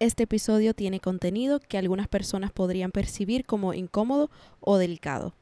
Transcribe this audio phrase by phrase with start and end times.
[0.00, 5.34] este episodio tiene contenido que algunas personas podrían percibir como incómodo o delicado.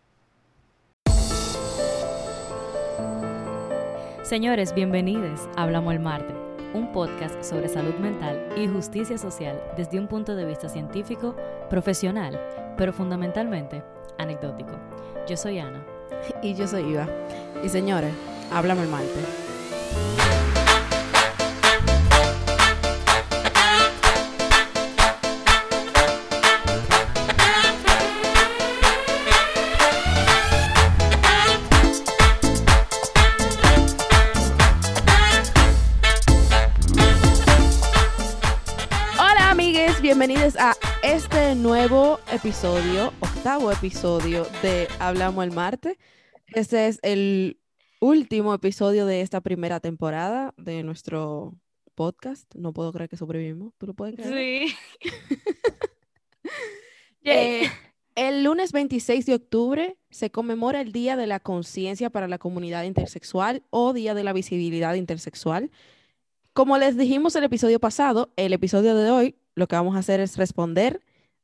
[4.25, 6.35] Señores, bienvenidos a Hablamos el Marte,
[6.75, 11.37] un podcast sobre salud mental y justicia social desde un punto de vista científico,
[11.71, 12.39] profesional,
[12.77, 13.85] pero fundamentalmente
[14.19, 14.73] anecdótico.
[15.29, 15.87] Yo soy Ana.
[16.43, 17.09] Y yo soy Iva.
[17.65, 18.13] Y señores,
[18.51, 20.38] Hablamos el Marte.
[40.49, 45.99] Bienvenidos a este nuevo episodio, octavo episodio de Hablamos el Marte.
[46.55, 47.61] Este es el
[48.01, 51.55] último episodio de esta primera temporada de nuestro
[51.95, 52.51] podcast.
[52.55, 53.75] No puedo creer que sobrevivimos.
[53.77, 54.69] ¿Tú lo puedes creer?
[54.69, 54.75] Sí.
[57.25, 57.65] Eh,
[58.15, 62.85] el lunes 26 de octubre se conmemora el Día de la Conciencia para la Comunidad
[62.85, 65.71] Intersexual o Día de la Visibilidad Intersexual.
[66.55, 70.21] Como les dijimos el episodio pasado, el episodio de hoy lo que vamos a hacer
[70.21, 71.01] es responder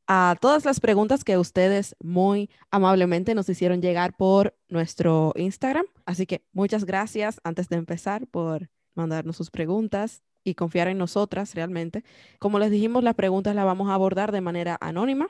[0.07, 5.85] a todas las preguntas que ustedes muy amablemente nos hicieron llegar por nuestro Instagram.
[6.05, 11.55] Así que muchas gracias antes de empezar por mandarnos sus preguntas y confiar en nosotras
[11.55, 12.03] realmente.
[12.39, 15.27] Como les dijimos, las preguntas las vamos a abordar de manera anónima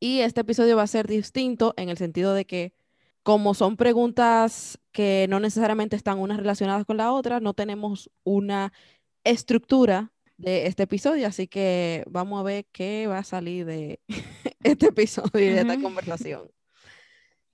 [0.00, 2.74] y este episodio va a ser distinto en el sentido de que
[3.22, 8.72] como son preguntas que no necesariamente están unas relacionadas con la otra, no tenemos una
[9.24, 10.10] estructura
[10.40, 14.00] de este episodio, así que vamos a ver qué va a salir de
[14.62, 16.50] este episodio y de esta conversación.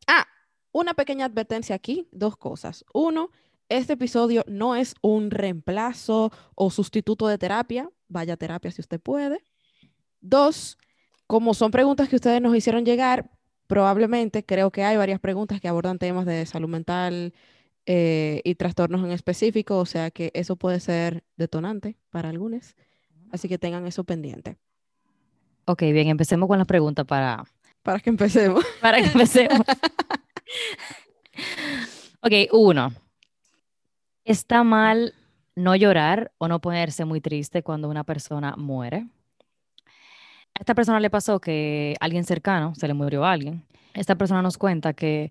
[0.07, 0.25] Ah,
[0.71, 2.85] una pequeña advertencia aquí, dos cosas.
[2.95, 3.31] Uno,
[3.69, 9.01] este episodio no es un reemplazo o sustituto de terapia, vaya a terapia si usted
[9.01, 9.43] puede.
[10.21, 10.79] Dos,
[11.27, 13.33] como son preguntas que ustedes nos hicieron llegar,
[13.67, 17.35] probablemente creo que hay varias preguntas que abordan temas de salud mental
[17.89, 22.75] eh, y trastornos en específico, o sea que eso puede ser detonante para algunos,
[23.31, 24.57] así que tengan eso pendiente.
[25.67, 27.45] Ok, bien, empecemos con las preguntas para,
[27.83, 28.65] Para que empecemos.
[28.81, 29.61] para que empecemos.
[32.23, 32.93] ok, uno.
[34.25, 35.15] ¿Está mal
[35.55, 39.07] no llorar o no ponerse muy triste cuando una persona muere?
[40.55, 43.65] A esta persona le pasó que alguien cercano, se le murió a alguien.
[43.95, 45.31] Esta persona nos cuenta que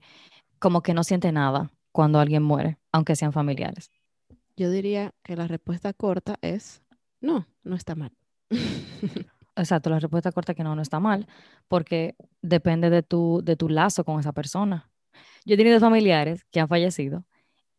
[0.59, 3.89] como que no siente nada cuando alguien muere, aunque sean familiares.
[4.57, 6.83] Yo diría que la respuesta corta es
[7.21, 8.11] no, no está mal.
[9.55, 11.25] Exacto, la respuesta corta es que no, no está mal,
[11.69, 14.91] porque depende de tu, de tu lazo con esa persona.
[15.45, 17.23] Yo he tenido familiares que han fallecido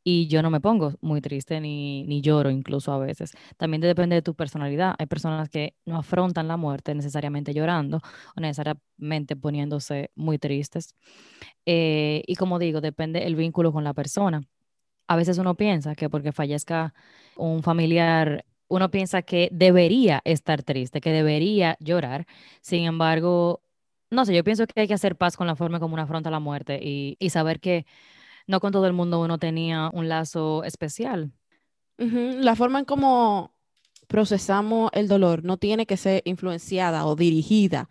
[0.09, 3.33] y yo no me pongo muy triste ni, ni lloro incluso a veces.
[3.57, 4.95] También depende de tu personalidad.
[5.01, 7.99] Hay personas que no afrontan la muerte necesariamente llorando
[8.37, 10.95] o necesariamente poniéndose muy tristes.
[11.67, 14.43] Eh, y como digo, depende el vínculo con la persona.
[15.09, 16.95] A veces uno piensa que porque fallezca
[17.37, 22.27] un familiar, uno piensa que debería estar triste, que debería llorar.
[22.63, 23.63] Sin embargo,
[24.11, 26.31] no sé, yo pienso que hay que hacer paz con la forma como uno afronta
[26.31, 27.87] la muerte y, y saber que
[28.47, 31.33] no con todo el mundo uno tenía un lazo especial.
[31.99, 33.55] La forma en cómo
[34.07, 37.89] procesamos el dolor no tiene que ser influenciada o dirigida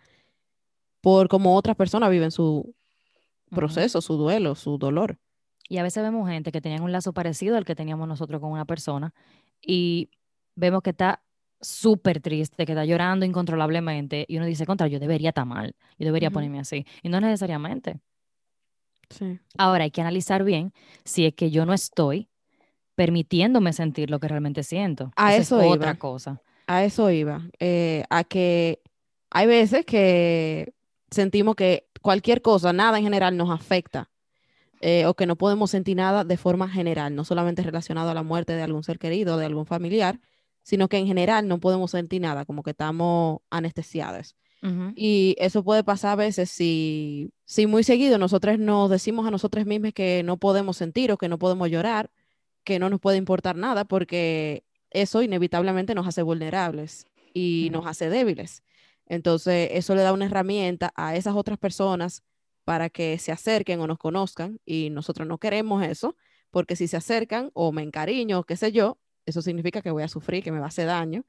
[1.00, 2.74] por cómo otras personas viven su
[3.50, 5.18] proceso, su duelo, su dolor.
[5.68, 8.50] Y a veces vemos gente que tenían un lazo parecido al que teníamos nosotros con
[8.50, 9.12] una persona
[9.60, 10.10] y
[10.54, 11.22] vemos que está
[11.60, 16.06] súper triste, que está llorando incontrolablemente y uno dice, contra, yo debería estar mal, yo
[16.06, 16.86] debería ponerme así.
[17.02, 18.00] Y no necesariamente.
[19.10, 19.38] Sí.
[19.56, 20.72] Ahora hay que analizar bien
[21.04, 22.28] si es que yo no estoy
[22.94, 25.12] permitiéndome sentir lo que realmente siento.
[25.16, 25.74] A Esa eso es iba.
[25.74, 26.42] otra cosa.
[26.66, 28.80] A eso iba, eh, a que
[29.30, 30.72] hay veces que
[31.10, 34.10] sentimos que cualquier cosa, nada en general nos afecta
[34.80, 38.22] eh, o que no podemos sentir nada de forma general, no solamente relacionado a la
[38.22, 40.20] muerte de algún ser querido, de algún familiar,
[40.62, 44.34] sino que en general no podemos sentir nada, como que estamos anestesiados.
[44.96, 49.64] Y eso puede pasar a veces si, si muy seguido nosotros nos decimos a nosotros
[49.66, 52.10] mismos que no podemos sentir o que no podemos llorar,
[52.64, 57.78] que no nos puede importar nada, porque eso inevitablemente nos hace vulnerables y Ujú.
[57.78, 58.62] nos hace débiles.
[59.06, 62.22] Entonces, eso le da una herramienta a esas otras personas
[62.64, 66.16] para que se acerquen o nos conozcan y nosotros no queremos eso,
[66.50, 70.02] porque si se acercan o me encariño, o qué sé yo, eso significa que voy
[70.02, 71.24] a sufrir, que me va a hacer daño.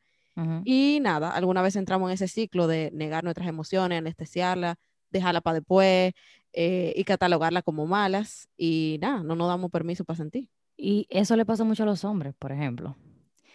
[0.66, 4.76] Y nada, alguna vez entramos en ese ciclo de negar nuestras emociones, anestesiarlas,
[5.10, 6.14] dejarla para después
[6.54, 10.50] eh, y catalogarla como malas y nada, no nos damos permiso para sentir.
[10.76, 12.96] Y eso le pasa mucho a los hombres, por ejemplo,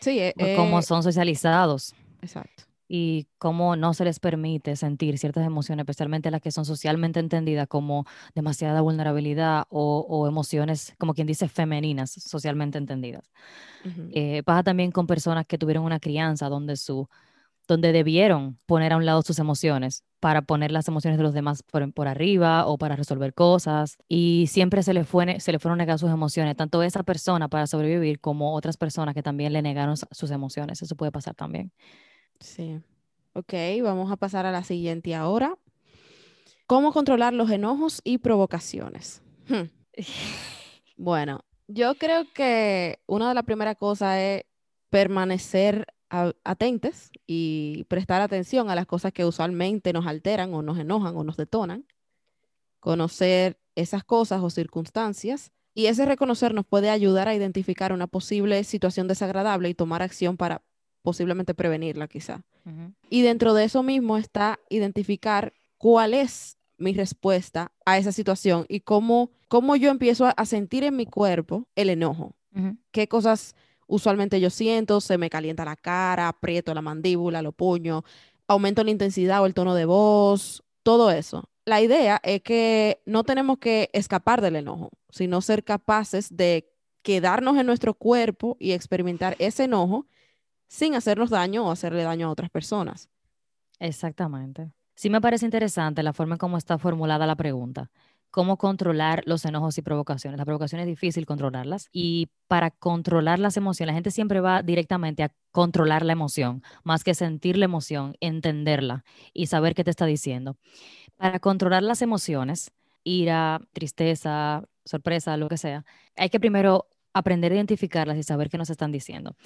[0.01, 1.95] Sí, eh, cómo eh, son socializados.
[2.21, 2.65] exacto.
[2.95, 7.67] Y cómo no se les permite sentir ciertas emociones, especialmente las que son socialmente entendidas
[7.67, 8.05] como
[8.35, 13.33] demasiada vulnerabilidad o, emociones, como quien dice, femeninas, socialmente entendidas.
[14.13, 17.09] Eh, pasa también con personas que tuvieron una crianza donde su
[17.67, 21.63] donde debieron poner a un lado sus emociones para poner las emociones de los demás
[21.63, 23.97] por, arriba o para resolver cosas.
[24.07, 27.67] Y siempre se le, fue, se le fueron negadas sus emociones, tanto esa persona para
[27.67, 30.83] sobrevivir como otras personas que también le negaron sus emociones.
[30.83, 31.73] Eso puede pasar también.
[32.43, 32.81] Sí.
[33.35, 35.57] Ok, vamos a pasar a la siguiente ahora.
[36.67, 39.23] ¿Cómo controlar los enojos y provocaciones?
[39.49, 39.71] Hmm.
[40.97, 44.45] bueno, yo creo que una de las primeras cosas es
[44.91, 45.87] permanecer
[46.45, 51.25] atentes y prestar atención a las cosas que usualmente nos alteran o nos enojan o
[51.25, 51.87] nos detonan,
[52.81, 58.63] conocer esas cosas o circunstancias y ese reconocer nos puede ayudar a identificar una posible
[58.65, 60.63] situación desagradable y tomar acción para
[61.03, 62.43] posiblemente prevenirla quizá.
[63.11, 68.81] Y dentro de eso mismo está identificar cuál es mi respuesta a esa situación y
[68.81, 72.35] cómo, cómo yo empiezo a, sentir en mi cuerpo el enojo.
[72.91, 73.55] ¿Qué cosas
[73.87, 78.05] usualmente yo siento, se me calienta la cara, aprieto la mandíbula, los puños,
[78.47, 81.49] aumento la intensidad o el tono de voz, todo eso.
[81.65, 86.73] La idea es que no tenemos que escapar del enojo, sino ser capaces de
[87.03, 90.07] quedarnos en nuestro cuerpo y experimentar ese enojo
[90.73, 93.11] sin hacernos daño o hacerle daño a otras personas.
[93.79, 94.73] Exactamente.
[94.95, 97.91] Sí me parece interesante la forma en cómo está formulada la pregunta
[98.33, 100.39] cómo controlar los enojos y provocaciones.
[100.39, 105.23] La provocación es difícil controlarlas y para controlar las emociones, la gente siempre va directamente
[105.23, 109.05] a controlar la emoción, más que sentir la emoción, entenderla
[109.35, 110.57] y saber qué te está diciendo.
[111.19, 112.73] Para controlar las emociones,
[113.05, 115.85] ira, tristeza, sorpresa, lo que sea,
[116.17, 119.37] hay que primero aprender a identificarlas y saber qué nos están diciendo.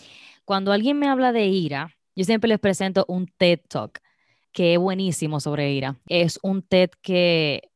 [0.44, 4.00] Cuando alguien me habla de ira, yo siempre les presento un TED Talk
[4.56, 5.96] que es buenísimo sobre ira.
[6.08, 7.70] Es un TED que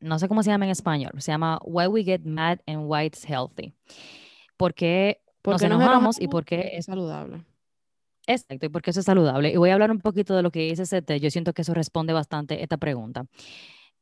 [0.00, 3.06] no sé cómo se llama en español, se llama Why We Get Mad and Why
[3.06, 3.72] It's Healthy.
[4.56, 7.44] Porque, porque nos enojamos y porque es saludable.
[8.26, 9.50] Exacto, y porque eso es saludable.
[9.52, 11.72] Y voy a hablar un poquito de lo que dice ese Yo siento que eso
[11.72, 13.26] responde bastante esta pregunta.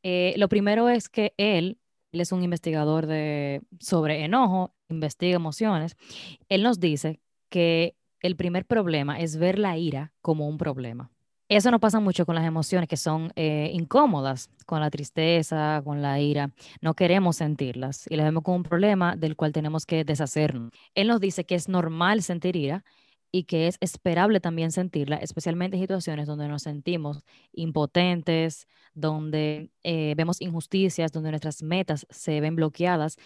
[0.01, 1.77] Eh, lo primero es que él,
[2.11, 5.95] él es un investigador de, sobre enojo, investiga emociones.
[6.49, 11.11] Él nos dice que el primer problema es ver la ira como un problema.
[11.49, 16.01] Eso no pasa mucho con las emociones que son eh, incómodas, con la tristeza, con
[16.01, 16.51] la ira.
[16.79, 20.71] No queremos sentirlas y las vemos como un problema del cual tenemos que deshacernos.
[20.95, 22.85] Él nos dice que es normal sentir ira
[23.33, 30.13] y que es esperable también sentirla, especialmente en situaciones donde nos sentimos impotentes, donde eh,
[30.15, 33.17] vemos injusticias, donde nuestras metas se ven bloqueadas.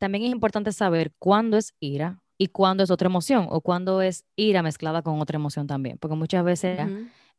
[0.00, 4.24] También es importante saber cuándo es ira y cuándo es otra emoción o cuándo es
[4.34, 6.80] ira mezclada con otra emoción también, porque muchas veces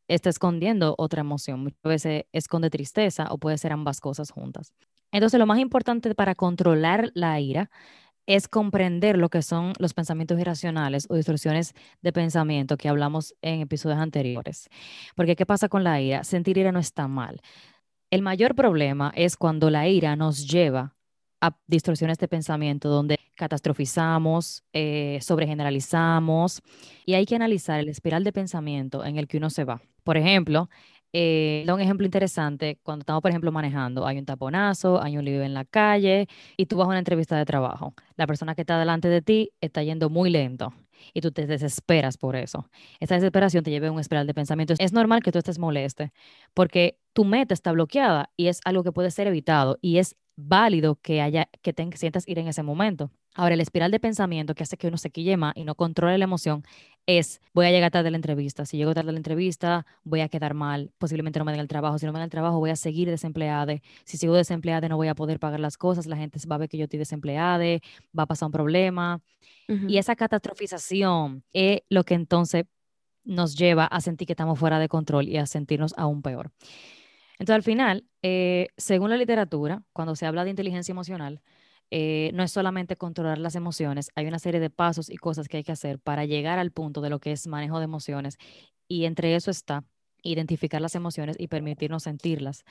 [0.08, 1.62] está escondiendo otra emoción.
[1.62, 4.74] Muchas veces esconde tristeza o puede ser ambas cosas juntas.
[5.12, 7.72] Entonces, lo más importante para controlar la ira
[8.28, 11.74] es comprender lo que son los pensamientos irracionales o distorsiones
[12.04, 14.70] de pensamiento que hablamos en episodios anteriores.
[15.16, 16.24] Porque, ¿qué pasa con la ira?
[16.24, 17.42] Sentir ira no está mal.
[18.12, 20.96] El mayor problema es cuando la ira nos lleva
[21.42, 26.62] a distorsiones de pensamiento donde catastrofizamos, eh, sobregeneralizamos
[27.06, 29.82] y hay que analizar el espiral de pensamiento en el que uno se va.
[30.04, 30.70] Por ejemplo,
[31.14, 35.26] eh, da un ejemplo interesante, cuando estamos, por ejemplo, manejando, hay un taponazo, hay un
[35.26, 37.94] lío en la calle y tú vas a una entrevista de trabajo.
[38.16, 40.74] La persona que está delante de ti está yendo muy lento
[41.14, 42.70] y tú te desesperas por eso.
[43.00, 44.74] Esa desesperación te lleva a un espiral de pensamiento.
[44.78, 46.14] Es normal que tú estés moleste
[46.54, 50.16] porque tu meta está bloqueada y es algo que puede ser evitado y es
[50.48, 53.12] válido que haya que te sientas ir en ese momento.
[53.34, 56.18] Ahora, el espiral de pensamiento que hace que uno se quille más y no controle
[56.18, 56.64] la emoción
[57.06, 58.66] es, voy a llegar tarde a la entrevista.
[58.66, 60.92] Si llego tarde a la entrevista, voy a quedar mal.
[60.98, 61.98] Posiblemente no me den el trabajo.
[61.98, 63.76] Si no me den el trabajo, voy a seguir desempleada.
[64.04, 66.08] Si sigo desempleada, no voy a poder pagar las cosas.
[66.08, 67.80] La gente va a ver que yo estoy desempleada,
[68.18, 69.22] va a pasar un problema.
[69.68, 72.66] Y esa catastrofización es lo que entonces
[73.24, 76.52] nos lleva a sentir que estamos fuera de control y a sentirnos aún peor.
[77.42, 81.42] Entonces, al final, eh, según la literatura, cuando se habla de inteligencia emocional,
[81.90, 85.58] eh, no es solamente controlar las emociones, hay una serie de pasos y cosas que
[85.58, 88.38] hay que hacer para llegar al punto de lo que es manejo de emociones.
[88.88, 89.86] Y entre eso está
[90.22, 92.64] identificar las emociones y permitirnos sentirlas.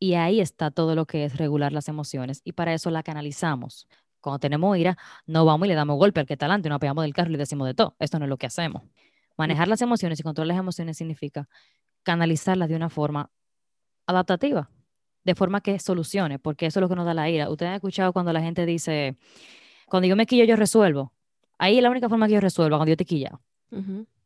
[0.00, 2.40] Y ahí está todo lo que es regular las emociones.
[2.42, 3.86] Y para eso la canalizamos.
[4.20, 7.04] Cuando tenemos ira, no vamos y le damos golpe al que está delante, nos pegamos
[7.04, 7.94] del carro y le decimos de todo.
[8.00, 8.82] Esto no es lo que hacemos.
[9.38, 11.48] Manejar las emociones y controlar las emociones significa
[12.02, 13.30] canalizarlas de una forma
[14.06, 14.70] adaptativa,
[15.24, 17.50] de forma que solucione, porque eso es lo que nos da la ira.
[17.50, 19.16] Ustedes han escuchado cuando la gente dice,
[19.86, 21.12] cuando yo me quillo, yo resuelvo.
[21.58, 23.38] Ahí es la única forma que yo resuelvo, cuando yo te quilla.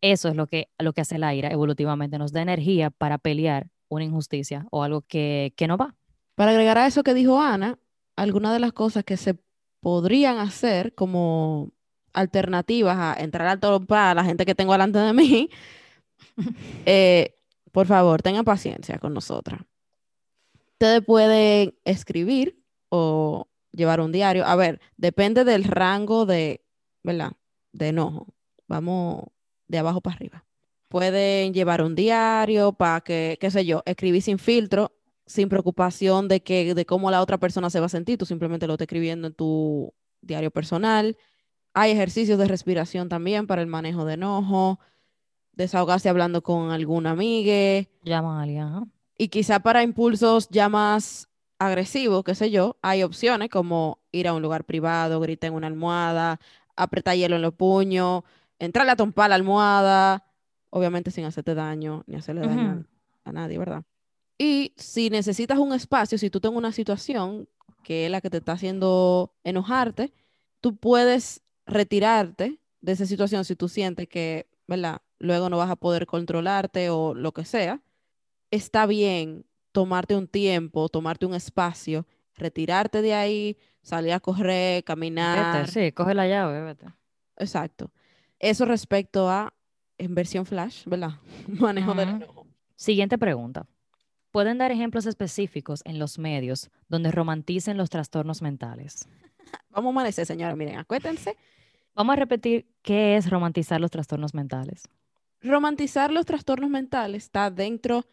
[0.00, 3.68] Eso es lo que, lo que hace la ira evolutivamente, nos da energía para pelear
[3.88, 5.96] una injusticia o algo que, que no va.
[6.34, 7.78] Para agregar a eso que dijo Ana,
[8.16, 9.36] algunas de las cosas que se
[9.80, 11.72] podrían hacer como
[12.12, 15.50] alternativas a entrar al toro para la gente que tengo delante de mí,
[16.86, 17.34] eh,
[17.72, 19.60] por favor, tengan paciencia con nosotras.
[20.80, 22.58] Ustedes pueden escribir
[22.88, 24.46] o llevar un diario.
[24.46, 26.64] A ver, depende del rango de,
[27.02, 27.32] ¿verdad?
[27.70, 28.28] De enojo.
[28.66, 29.24] Vamos
[29.68, 30.46] de abajo para arriba.
[30.88, 34.96] Pueden llevar un diario para que, qué sé yo, escribir sin filtro,
[35.26, 38.16] sin preocupación de, que, de cómo la otra persona se va a sentir.
[38.16, 41.18] Tú simplemente lo estás escribiendo en tu diario personal.
[41.74, 44.80] Hay ejercicios de respiración también para el manejo de enojo,
[45.52, 47.86] desahogarse hablando con algún amigo.
[48.02, 48.90] Llama a alguien.
[49.20, 54.32] Y quizá para impulsos ya más agresivos, qué sé yo, hay opciones como ir a
[54.32, 56.40] un lugar privado, gritar en una almohada,
[56.74, 58.22] apretar hielo en los puños,
[58.58, 60.24] entrarle a tompar la almohada,
[60.70, 62.86] obviamente sin hacerte daño ni hacerle daño
[63.24, 63.82] a nadie, ¿verdad?
[64.38, 67.46] Y si necesitas un espacio, si tú tienes una situación
[67.84, 70.14] que es la que te está haciendo enojarte,
[70.62, 75.02] tú puedes retirarte de esa situación si tú sientes que, ¿verdad?
[75.18, 77.82] Luego no vas a poder controlarte o lo que sea.
[78.50, 85.66] Está bien tomarte un tiempo, tomarte un espacio, retirarte de ahí, salir a correr, caminar.
[85.66, 86.86] Vete, sí, coge la llave, vete.
[87.36, 87.92] Exacto.
[88.38, 89.52] Eso respecto a
[89.98, 91.12] en versión flash, ¿verdad?
[91.46, 92.46] Manejo del enojo.
[92.76, 93.66] Siguiente pregunta.
[94.30, 99.08] ¿Pueden dar ejemplos específicos en los medios donde romanticen los trastornos mentales?
[99.70, 100.56] Vamos a amanecer, señora.
[100.56, 101.36] Miren, acuétense.
[101.94, 104.88] Vamos a repetir qué es romantizar los trastornos mentales.
[105.42, 108.06] Romantizar los trastornos mentales está dentro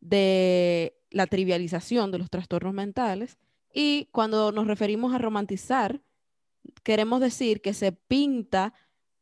[0.00, 3.38] de la trivialización de los trastornos mentales
[3.72, 6.00] y cuando nos referimos a romantizar,
[6.82, 8.74] queremos decir que se pinta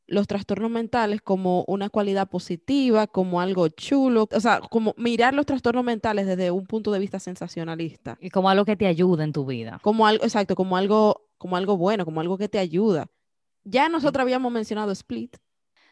[0.06, 5.44] los trastornos mentales como una cualidad positiva, como algo chulo, o sea, como mirar los
[5.44, 8.16] trastornos mentales desde un punto de vista sensacionalista.
[8.20, 9.78] Y como algo que te ayuda en tu vida.
[9.82, 13.11] Como algo, exacto, como algo, como algo bueno, como algo que te ayuda.
[13.64, 15.37] Ya nosotros habíamos mencionado Split.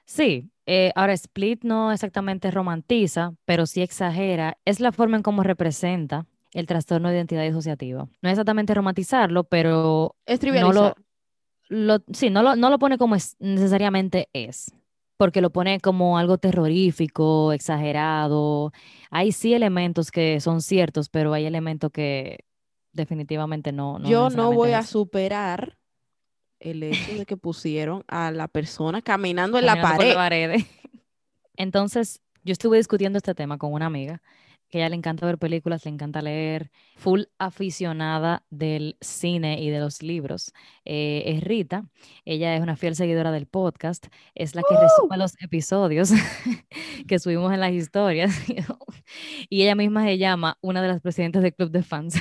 [0.06, 4.58] Sí, eh, ahora Split no exactamente romantiza, pero sí exagera.
[4.64, 8.08] Es la forma en cómo representa el trastorno de identidad disociativa.
[8.22, 10.94] No es exactamente romantizarlo, pero es trivializar
[12.12, 14.72] sí, no lo, no lo pone como es, necesariamente es,
[15.16, 18.72] porque lo pone como algo terrorífico, exagerado.
[19.10, 22.44] Hay sí elementos que son ciertos, pero hay elementos que
[22.92, 24.00] definitivamente no.
[24.02, 25.75] Yo no voy a superar
[26.60, 30.64] el hecho de que pusieron a la persona caminando en la pared.
[31.56, 34.22] Entonces, yo estuve discutiendo este tema con una amiga
[34.68, 39.70] que a ella le encanta ver películas, le encanta leer, full aficionada del cine y
[39.70, 40.52] de los libros.
[40.84, 41.84] Eh, es Rita,
[42.24, 46.10] ella es una fiel seguidora del podcast, es la que resume los episodios
[47.06, 48.34] que subimos en las historias
[49.48, 52.16] y ella misma se llama una de las presidentes del club de fans.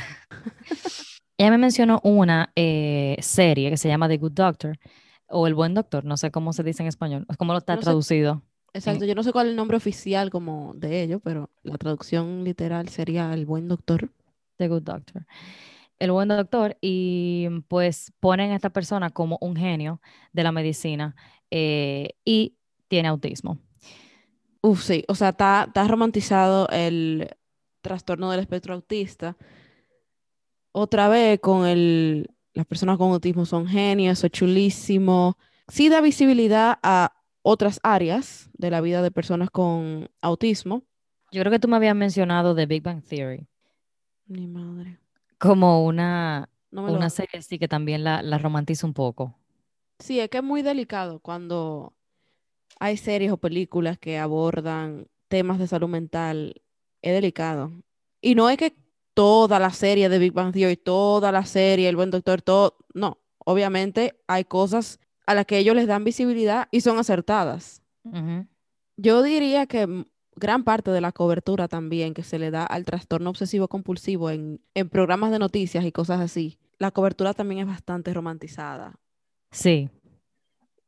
[1.37, 4.79] Ella me mencionó una eh, serie que se llama The Good Doctor
[5.27, 8.41] o El Buen Doctor, no sé cómo se dice en español, cómo lo está traducido.
[8.73, 12.43] Exacto, yo no sé cuál es el nombre oficial como de ello, pero la traducción
[12.43, 14.09] literal sería El Buen Doctor.
[14.57, 15.25] The Good Doctor.
[15.97, 20.01] El Buen Doctor, y pues ponen a esta persona como un genio
[20.33, 21.15] de la medicina
[21.51, 22.57] eh, y
[22.89, 23.59] tiene autismo.
[24.61, 27.29] Uf, sí, o sea, está, romantizado el
[27.81, 29.37] trastorno del espectro autista.
[30.77, 35.37] Otra vez con el, las personas con autismo son genios, es chulísimo.
[35.69, 37.13] Sí da visibilidad a
[37.43, 40.83] otras áreas de la vida de personas con autismo.
[41.31, 43.47] Yo creo que tú me habías mencionado The Big Bang Theory.
[44.25, 44.99] Mi madre.
[45.37, 49.33] Como una, una serie así que también la, la romantiza un poco.
[49.99, 51.93] Sí, es que es muy delicado cuando
[52.81, 56.61] hay series o películas que abordan temas de salud mental.
[57.01, 57.71] Es delicado.
[58.19, 58.75] Y no es que
[59.15, 62.77] toda la serie de Big Bang Theory, toda la serie, El Buen Doctor, todo.
[62.93, 67.81] No, obviamente hay cosas a las que ellos les dan visibilidad y son acertadas.
[68.97, 70.05] Yo diría que
[70.35, 74.61] gran parte de la cobertura también que se le da al trastorno obsesivo compulsivo en,
[74.75, 78.99] en programas de noticias y cosas así, la cobertura también es bastante romantizada.
[79.51, 79.89] Sí.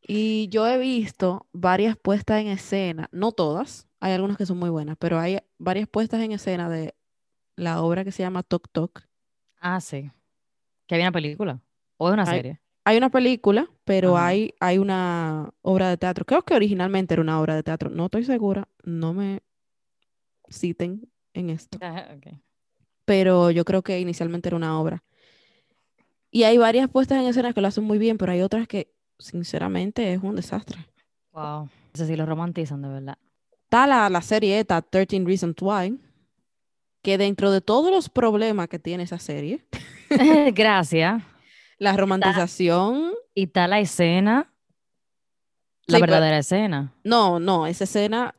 [0.02, 4.70] Y yo he visto varias puestas en escena, no todas, hay algunas que son muy
[4.70, 6.94] buenas, pero hay varias puestas en escena de
[7.58, 9.02] la obra que se llama Tok Tok.
[9.60, 10.10] Ah, sí.
[10.86, 11.60] Que había una película
[11.98, 12.62] o es una serie.
[12.86, 16.24] Hay una película, pero hay, hay una obra de teatro.
[16.24, 17.90] Creo que originalmente era una obra de teatro.
[17.90, 18.70] No estoy segura.
[18.84, 19.42] No me
[20.50, 21.78] citen en esto.
[23.06, 25.04] Pero yo creo que inicialmente era una obra.
[26.30, 28.94] Y hay varias puestas en escena que lo hacen muy bien, pero hay otras que,
[29.18, 30.78] sinceramente, es un desastre.
[31.32, 31.70] Wow.
[31.94, 33.18] Ese sí lo romantizan, de verdad.
[33.64, 35.98] Está la, la serie esta, 13 Reasons Why,
[37.08, 39.66] que dentro de todos los problemas que tiene esa serie,
[40.54, 41.24] Gracias.
[41.78, 44.52] la romantización, Y está la escena,
[45.86, 46.94] la Sí, pero- verdadera escena.
[47.06, 48.36] no, no, esa escena,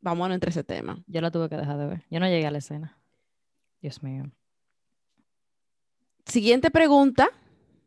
[0.00, 1.02] vamos a no entre ese tema.
[1.08, 2.04] Yo la tuve que dejar de ver.
[2.10, 2.96] Yo no llegué a la escena.
[3.82, 4.30] Dios mío.
[6.26, 7.28] Siguiente pregunta,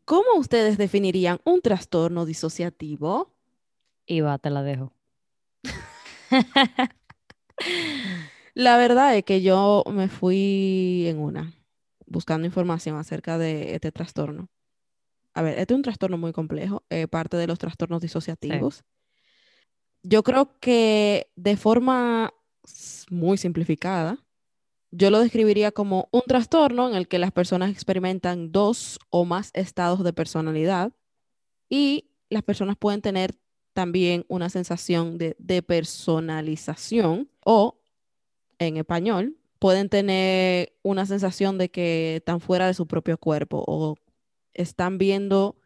[0.04, 3.34] ¿cómo ustedes definirían un trastorno disociativo?
[4.22, 4.92] Va, te la dejo.
[8.58, 11.54] La verdad es que yo me fui en una,
[12.06, 14.48] buscando información acerca de este trastorno.
[15.32, 18.82] A ver, este es un trastorno muy complejo, eh, parte de los trastornos disociativos.
[20.02, 22.34] Yo creo que de forma
[23.10, 24.26] muy simplificada,
[24.90, 29.52] yo lo describiría como un trastorno en el que las personas experimentan dos o más
[29.54, 30.92] estados de personalidad
[31.68, 33.38] y las personas pueden tener
[33.72, 37.77] también una sensación de depersonalización o
[38.58, 43.96] en español, pueden tener una sensación de que están fuera de su propio cuerpo o
[44.54, 45.56] están viendo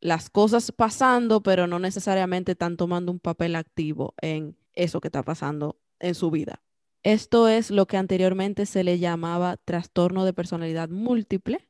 [0.00, 5.22] las cosas pasando, pero no necesariamente están tomando un papel activo en eso que está
[5.22, 6.62] pasando en su vida.
[7.04, 11.68] Esto es lo que anteriormente se le llamaba trastorno de personalidad múltiple,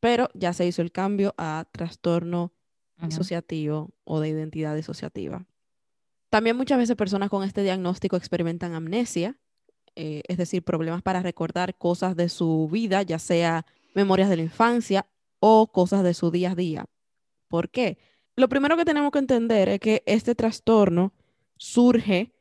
[0.00, 2.52] pero ya se hizo el cambio a trastorno
[2.98, 3.06] Ujú.
[3.08, 5.46] disociativo o de identidad disociativa.
[6.30, 9.38] También muchas veces personas con este diagnóstico experimentan amnesia,
[9.96, 14.42] eh, es decir, problemas para recordar cosas de su vida, ya sea memorias de la
[14.42, 15.06] infancia
[15.38, 16.86] o cosas de su día a día.
[17.48, 17.98] ¿Por qué?
[18.36, 21.12] Lo primero que tenemos que entender es que este trastorno
[21.58, 22.32] surge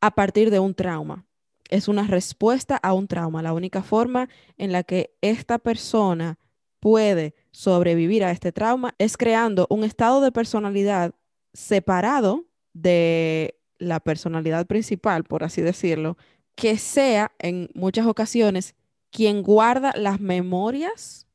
[0.00, 1.26] a partir de un trauma.
[1.68, 3.42] Es una respuesta a un trauma.
[3.42, 6.38] La única forma en la que esta persona
[6.78, 11.14] puede sobrevivir a este trauma es creando un estado de personalidad
[11.52, 16.16] separado de la personalidad principal, por así decirlo,
[16.56, 18.74] que sea en muchas ocasiones
[19.12, 21.26] quien guarda las memorias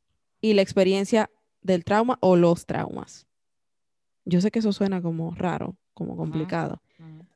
[0.41, 1.29] y la experiencia
[1.61, 3.27] del trauma o los traumas.
[4.25, 6.81] Yo sé que eso suena como raro, como complicado,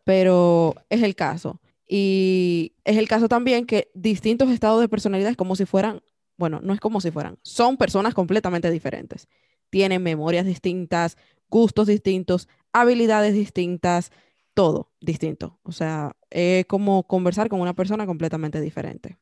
[0.04, 1.62] pero es el caso.
[1.88, 6.02] Y es el caso también que distintos estados de personalidad es como si fueran,
[6.38, 9.28] bueno, no es como si fueran, son personas completamente diferentes.
[9.70, 11.18] Tienen memorias distintas,
[11.50, 14.12] gustos distintos, habilidades distintas,
[14.56, 15.60] todo distinto.
[15.62, 19.20] O sea, es como conversar con una persona completamente diferente.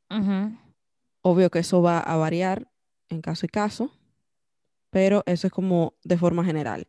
[1.22, 2.72] Obvio que eso va a variar
[3.10, 3.92] en caso y caso,
[4.90, 6.88] pero eso es como de forma general.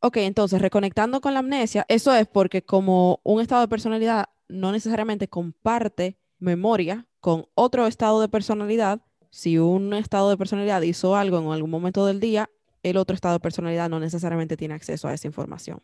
[0.00, 4.70] Ok, entonces, reconectando con la amnesia, eso es porque como un estado de personalidad no
[4.72, 11.38] necesariamente comparte memoria con otro estado de personalidad, si un estado de personalidad hizo algo
[11.38, 12.50] en algún momento del día,
[12.82, 15.82] el otro estado de personalidad no necesariamente tiene acceso a esa información.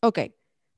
[0.00, 0.20] Ok,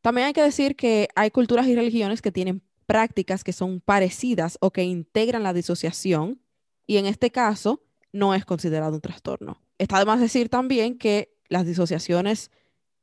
[0.00, 4.56] también hay que decir que hay culturas y religiones que tienen prácticas que son parecidas
[4.60, 6.40] o que integran la disociación
[6.86, 7.82] y en este caso
[8.12, 9.60] no es considerado un trastorno.
[9.76, 12.50] Está de más decir también que las disociaciones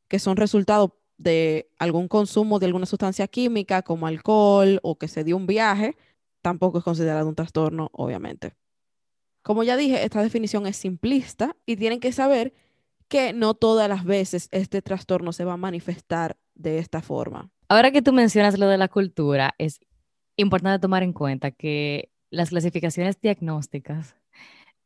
[0.08, 5.24] que son resultado de algún consumo de alguna sustancia química como alcohol o que se
[5.24, 5.96] dio un viaje,
[6.42, 8.56] tampoco es considerado un trastorno, obviamente.
[9.42, 12.54] Como ya dije, esta definición es simplista y tienen que saber
[13.08, 17.50] que no todas las veces este trastorno se va a manifestar de esta forma.
[17.70, 19.80] Ahora que tú mencionas lo de la cultura, es
[20.38, 24.16] importante tomar en cuenta que las clasificaciones diagnósticas,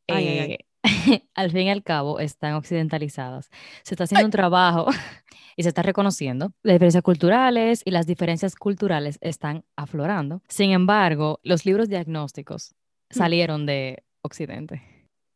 [0.07, 0.51] Ay, ay, ay.
[0.51, 0.65] eh,
[1.35, 3.49] al fin y al cabo, están occidentalizadas.
[3.83, 4.87] Se está haciendo un trabajo
[5.57, 6.51] y se está reconociendo.
[6.63, 10.41] Las diferencias culturales y las diferencias culturales están aflorando.
[10.47, 12.75] Sin embargo, los libros diagnósticos
[13.09, 14.81] salieron de Occidente.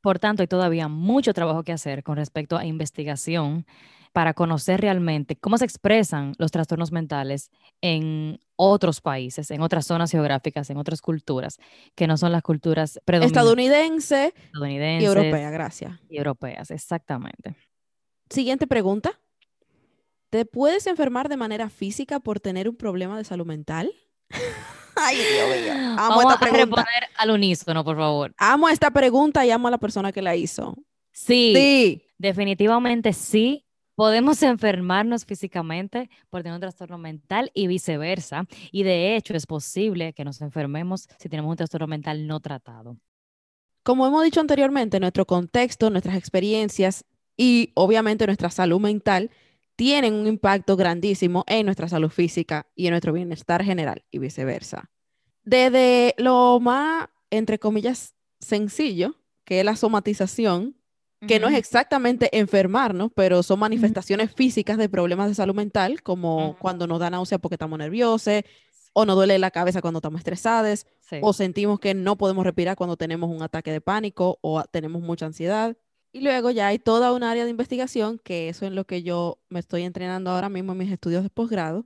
[0.01, 3.65] Por tanto, hay todavía mucho trabajo que hacer con respecto a investigación
[4.13, 7.49] para conocer realmente cómo se expresan los trastornos mentales
[7.81, 11.57] en otros países, en otras zonas geográficas, en otras culturas,
[11.95, 14.33] que no son las culturas predominantes Estadounidense
[15.01, 15.99] y europea, gracias.
[16.09, 17.55] y europeas, exactamente.
[18.29, 19.19] Siguiente pregunta.
[20.29, 23.91] ¿Te puedes enfermar de manera física por tener un problema de salud mental?
[24.95, 25.73] Ay, Dios mío.
[25.97, 26.57] Amo Vamos esta a pregunta.
[26.83, 28.33] responder al unísono, por favor.
[28.37, 30.75] Amo esta pregunta y amo a la persona que la hizo.
[31.11, 32.03] Sí, Sí.
[32.17, 33.65] definitivamente sí.
[33.95, 38.47] Podemos enfermarnos físicamente por tener un trastorno mental y viceversa.
[38.71, 42.97] Y de hecho es posible que nos enfermemos si tenemos un trastorno mental no tratado.
[43.83, 47.05] Como hemos dicho anteriormente, nuestro contexto, nuestras experiencias
[47.37, 49.29] y obviamente nuestra salud mental
[49.75, 54.89] tienen un impacto grandísimo en nuestra salud física y en nuestro bienestar general y viceversa.
[55.43, 60.77] Desde lo más, entre comillas, sencillo, que es la somatización,
[61.27, 66.57] que no es exactamente enfermarnos, pero son manifestaciones físicas de problemas de salud mental, como
[66.59, 68.41] cuando nos da náusea porque estamos nerviosos,
[68.93, 71.17] o nos duele la cabeza cuando estamos estresados, Sí.
[71.21, 75.25] o sentimos que no podemos respirar cuando tenemos un ataque de pánico o tenemos mucha
[75.25, 75.75] ansiedad.
[76.11, 79.39] Y luego ya hay toda un área de investigación, que eso es lo que yo
[79.49, 81.85] me estoy entrenando ahora mismo en mis estudios de posgrado,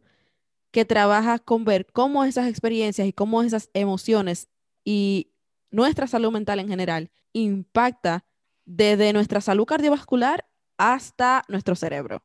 [0.72, 4.50] que trabaja con ver cómo esas experiencias y cómo esas emociones
[4.84, 5.32] y
[5.72, 8.26] nuestra salud mental en general impacta
[8.68, 10.46] desde nuestra salud cardiovascular
[10.78, 12.22] hasta nuestro cerebro.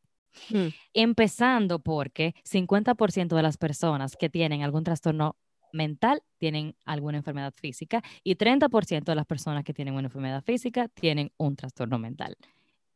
[0.50, 0.68] Hmm.
[0.92, 5.36] Empezando porque 50% de las personas que tienen algún trastorno
[5.72, 10.88] mental tienen alguna enfermedad física y 30% de las personas que tienen una enfermedad física
[10.88, 12.36] tienen un trastorno mental.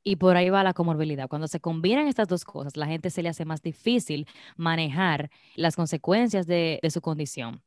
[0.03, 1.29] Y por ahí va la comorbilidad.
[1.29, 5.75] Cuando se combinan estas dos cosas, la gente se le hace más difícil manejar las
[5.75, 7.63] consecuencias de, de su condición,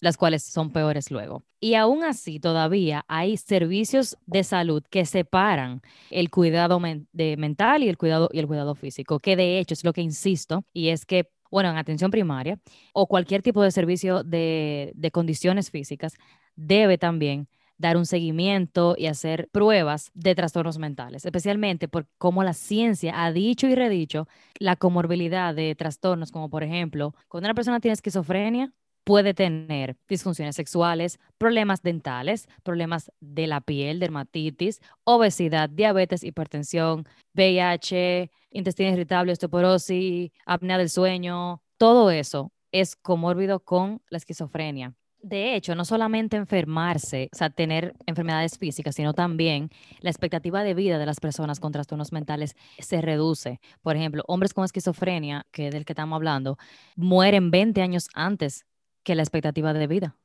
[0.00, 1.44] las cuales son peores luego.
[1.60, 6.80] Y aún así, todavía hay servicios de salud que separan el cuidado
[7.12, 10.00] de mental y el cuidado, y el cuidado físico, que de hecho es lo que
[10.00, 12.58] insisto, y es que, bueno, en atención primaria
[12.92, 16.14] o cualquier tipo de servicio de, de condiciones físicas
[16.56, 17.48] debe también
[17.80, 23.32] dar un seguimiento y hacer pruebas de trastornos mentales, especialmente por cómo la ciencia ha
[23.32, 28.70] dicho y redicho la comorbilidad de trastornos, como por ejemplo, cuando una persona tiene esquizofrenia,
[29.04, 38.30] puede tener disfunciones sexuales, problemas dentales, problemas de la piel, dermatitis, obesidad, diabetes, hipertensión, VIH,
[38.50, 44.94] intestino irritable, osteoporosis, apnea del sueño, todo eso es comórbido con la esquizofrenia.
[45.22, 49.68] De hecho, no solamente enfermarse, o sea, tener enfermedades físicas, sino también
[50.00, 53.60] la expectativa de vida de las personas con trastornos mentales se reduce.
[53.82, 56.56] Por ejemplo, hombres con esquizofrenia, que es del que estamos hablando,
[56.96, 58.64] mueren 20 años antes
[59.10, 60.16] que la expectativa de vida.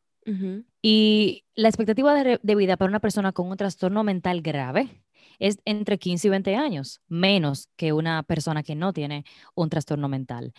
[0.84, 5.02] Y la expectativa de vida para una persona con un trastorno mental grave
[5.40, 10.08] es entre 15 y 20 años, menos que una persona que no tiene un trastorno
[10.08, 10.54] mental.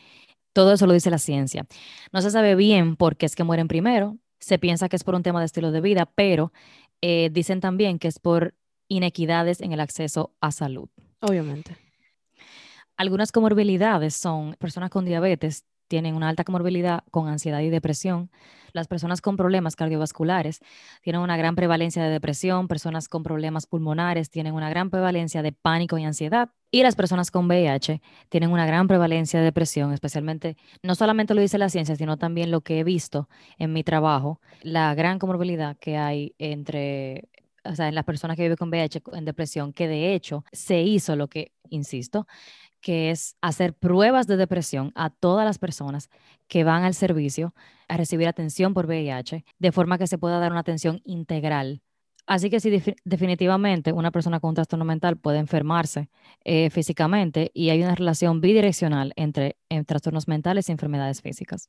[0.52, 1.68] Todo eso lo dice la ciencia.
[2.12, 4.16] No se sabe bien por qué es que mueren primero.
[4.40, 6.52] Se piensa que es por un tema de estilo de vida, pero
[7.02, 8.56] eh, dicen también que es por
[8.88, 10.88] inequidades en el acceso a salud.
[11.20, 11.76] Obviamente.
[12.96, 18.30] Algunas comorbilidades son personas con diabetes tienen una alta comorbilidad con ansiedad y depresión.
[18.72, 20.60] Las personas con problemas cardiovasculares
[21.00, 22.68] tienen una gran prevalencia de depresión.
[22.68, 26.50] Personas con problemas pulmonares tienen una gran prevalencia de pánico y ansiedad.
[26.70, 31.40] Y las personas con VIH tienen una gran prevalencia de depresión, especialmente, no solamente lo
[31.40, 35.76] dice la ciencia, sino también lo que he visto en mi trabajo, la gran comorbilidad
[35.78, 37.28] que hay entre
[37.68, 40.82] o sea, en las personas que viven con VIH en depresión, que de hecho se
[40.82, 42.26] hizo lo que, insisto,
[42.80, 46.08] que es hacer pruebas de depresión a todas las personas
[46.48, 47.54] que van al servicio
[47.88, 51.82] a recibir atención por VIH, de forma que se pueda dar una atención integral.
[52.26, 56.08] Así que sí, defi- definitivamente una persona con un trastorno mental puede enfermarse
[56.44, 61.68] eh, físicamente y hay una relación bidireccional entre trastornos mentales y enfermedades físicas.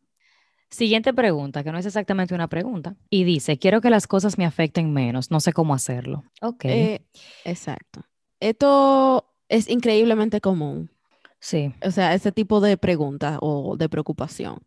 [0.69, 4.45] Siguiente pregunta, que no es exactamente una pregunta, y dice, quiero que las cosas me
[4.45, 6.23] afecten menos, no sé cómo hacerlo.
[6.41, 7.01] Ok, Eh,
[7.45, 8.03] exacto.
[8.39, 10.91] Esto es increíblemente común.
[11.39, 14.59] Sí, O sea, ese tipo de preguntas o de preocupación.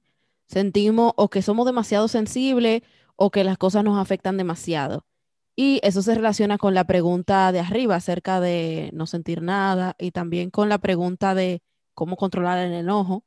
[0.47, 2.83] Sentimos o que somos demasiado sensibles
[3.17, 5.07] o que las cosas nos afectan demasiado.
[5.57, 10.11] Y eso se relaciona con la pregunta de arriba acerca de no sentir nada y
[10.11, 11.63] también con la pregunta de
[11.95, 13.25] cómo controlar el enojo.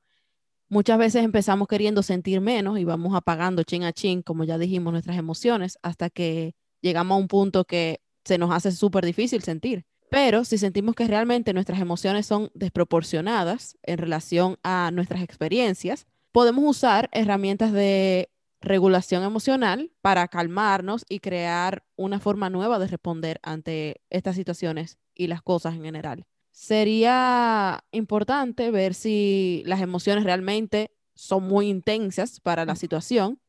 [0.70, 4.94] Muchas veces empezamos queriendo sentir menos y vamos apagando chin a chin, como ya dijimos,
[4.94, 9.86] nuestras emociones hasta que llegamos a un punto que se nos hace súper difícil sentir.
[10.14, 16.66] Pero si sentimos que realmente nuestras emociones son desproporcionadas en relación a nuestras experiencias, podemos
[16.68, 18.30] usar herramientas de
[18.62, 25.26] regulación emocional para calmarnos y crear una forma nueva de responder ante estas situaciones y
[25.26, 26.28] las cosas en general.
[26.52, 33.40] Sería importante ver si las emociones realmente son muy intensas para la situación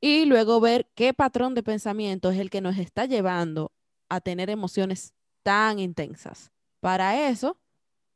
[0.00, 3.70] y luego ver qué patrón de pensamiento es el que nos está llevando
[4.08, 6.50] a tener emociones tan intensas.
[6.80, 7.58] Para eso,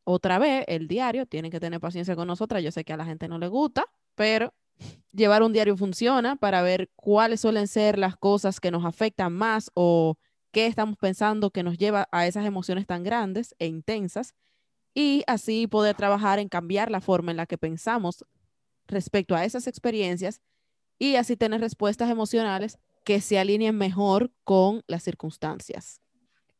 [0.04, 2.62] otra vez, el diario, tienen que tener paciencia con nosotras.
[2.62, 4.54] Yo sé que a la gente no le gusta, pero
[5.12, 9.70] llevar un diario funciona para ver cuáles suelen ser las cosas que nos afectan más
[9.74, 10.16] o
[10.52, 14.34] qué estamos pensando que nos lleva a esas emociones tan grandes e intensas
[14.94, 18.24] y así poder trabajar en cambiar la forma en la que pensamos
[18.86, 20.40] respecto a esas experiencias
[20.98, 26.03] y así tener respuestas emocionales que se alineen mejor con las circunstancias.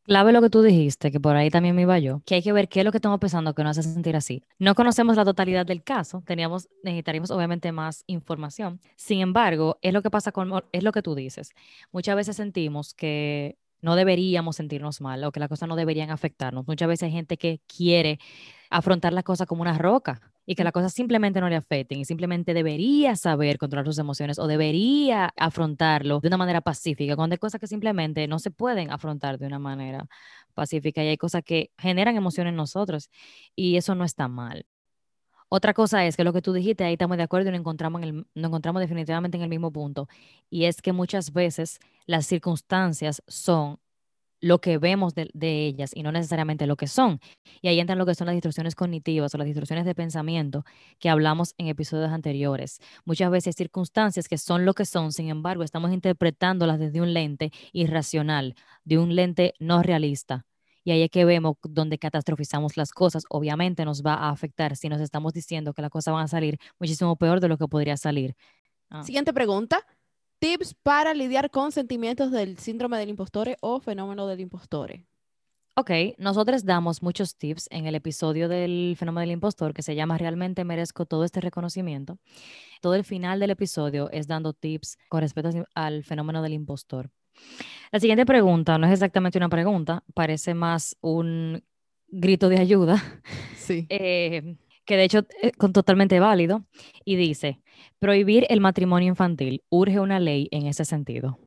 [0.04, 2.52] Clave lo que tú dijiste, que por ahí también me iba yo, que hay que
[2.52, 4.42] ver qué es lo que estamos pensando que nos hace sentir así.
[4.58, 8.80] No conocemos la totalidad del caso, teníamos, necesitaríamos obviamente más información.
[8.96, 11.54] Sin embargo, es lo que pasa con, es lo que tú dices.
[11.90, 16.66] Muchas veces sentimos que no deberíamos sentirnos mal o que las cosas no deberían afectarnos.
[16.66, 18.18] Muchas veces hay gente que quiere
[18.68, 22.04] afrontar las cosas como una roca y que las cosas simplemente no le afecten y
[22.04, 27.38] simplemente debería saber controlar sus emociones o debería afrontarlo de una manera pacífica, cuando hay
[27.38, 30.06] cosas que simplemente no se pueden afrontar de una manera
[30.54, 33.10] pacífica y hay cosas que generan emociones en nosotros
[33.56, 34.66] y eso no está mal.
[35.48, 38.80] Otra cosa es que lo que tú dijiste, ahí estamos de acuerdo y nos encontramos,
[38.80, 40.08] definitivamente en el mismo punto.
[40.50, 43.78] Y es que muchas veces las circunstancias son
[44.44, 45.30] lo que vemos de,
[45.66, 47.18] ellas y no necesariamente lo que son.
[47.62, 50.66] Y ahí entran lo que son las distorsiones cognitivas o las distorsiones de pensamiento
[50.98, 52.78] que hablamos en episodios anteriores.
[53.06, 57.52] Muchas veces circunstancias que son lo que son, sin embargo, estamos interpretándolas desde un lente
[57.72, 58.54] irracional,
[58.84, 60.44] de un lente no realista.
[60.84, 63.24] Y ahí es que vemos donde catastrofizamos las cosas.
[63.30, 66.58] Obviamente nos va a afectar si nos estamos diciendo que las cosas van a salir
[66.78, 68.36] muchísimo peor de lo que podría salir.
[68.90, 69.02] Ah.
[69.04, 69.86] Siguiente pregunta.
[70.44, 75.06] Tips para lidiar con sentimientos del síndrome del impostore o fenómeno del impostore.
[75.74, 80.18] Ok, nosotros damos muchos tips en el episodio del fenómeno del impostor que se llama
[80.18, 82.18] Realmente merezco todo este reconocimiento.
[82.82, 87.10] Todo el final del episodio es dando tips con respecto al fenómeno del impostor.
[87.90, 91.64] La siguiente pregunta no es exactamente una pregunta, parece más un
[92.08, 93.02] grito de ayuda.
[93.56, 93.86] Sí.
[93.88, 96.64] Eh, que de hecho es totalmente válido,
[97.04, 97.60] y dice,
[97.98, 101.38] prohibir el matrimonio infantil, urge una ley en ese sentido.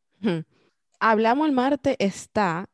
[0.99, 2.69] Hablamos el martes está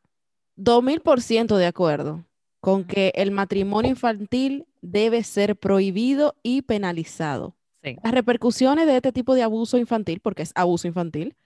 [0.56, 2.24] 2000% de acuerdo
[2.60, 7.56] con que el matrimonio infantil debe ser prohibido y penalizado.
[8.02, 11.36] Las repercusiones de este tipo de abuso infantil, porque es abuso infantil,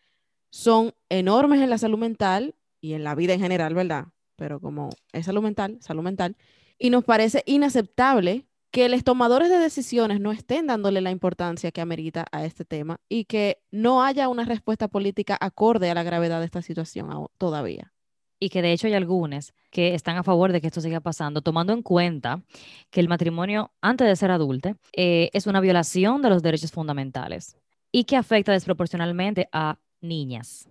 [0.50, 4.06] son enormes en la salud mental y en la vida en general, ¿verdad?
[4.36, 6.36] Pero como es salud mental, salud mental,
[6.78, 11.80] y nos parece inaceptable que los tomadores de decisiones no estén dándole la importancia que
[11.80, 16.40] amerita a este tema y que no haya una respuesta política acorde a la gravedad
[16.40, 17.92] de esta situación todavía.
[18.40, 21.40] Y que de hecho hay algunos que están a favor de que esto siga pasando,
[21.40, 22.42] tomando en cuenta
[22.90, 27.56] que el matrimonio antes de ser adulto eh, es una violación de los derechos fundamentales
[27.90, 30.68] y que afecta desproporcionalmente a niñas.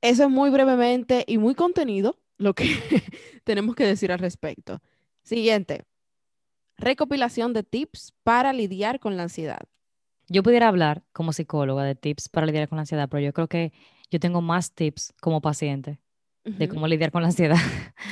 [0.00, 2.64] Eso es muy brevemente y muy contenido lo que
[3.44, 4.80] tenemos que decir al respecto.
[5.22, 5.84] Siguiente,
[6.78, 9.60] recopilación de tips para lidiar con la ansiedad.
[10.28, 13.48] Yo pudiera hablar como psicóloga de tips para lidiar con la ansiedad, pero yo creo
[13.48, 13.72] que
[14.10, 15.98] yo tengo más tips como paciente
[16.44, 17.58] de cómo lidiar con la ansiedad.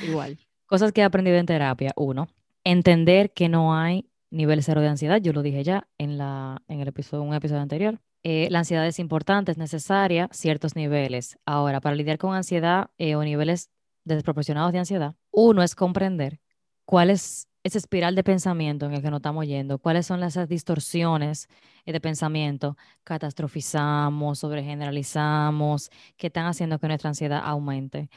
[0.07, 0.39] Igual.
[0.67, 1.93] Cosas que he aprendido en terapia.
[1.97, 2.29] Uno,
[2.65, 5.21] entender que no hay nivel cero de ansiedad.
[5.21, 8.01] Yo lo dije ya en, la, en el episodio, un episodio anterior.
[8.23, 11.39] Eh, la ansiedad es importante, es necesaria, ciertos niveles.
[11.47, 13.71] Ahora, para lidiar con ansiedad eh, o niveles
[14.05, 16.41] desproporcionados de ansiedad, uno es comprender
[16.85, 20.49] cuál es esa espiral de pensamiento en el que nos estamos yendo, cuáles son esas
[20.49, 21.49] distorsiones
[21.85, 28.09] eh, de pensamiento, catastrofizamos, sobregeneralizamos, que están haciendo que nuestra ansiedad aumente.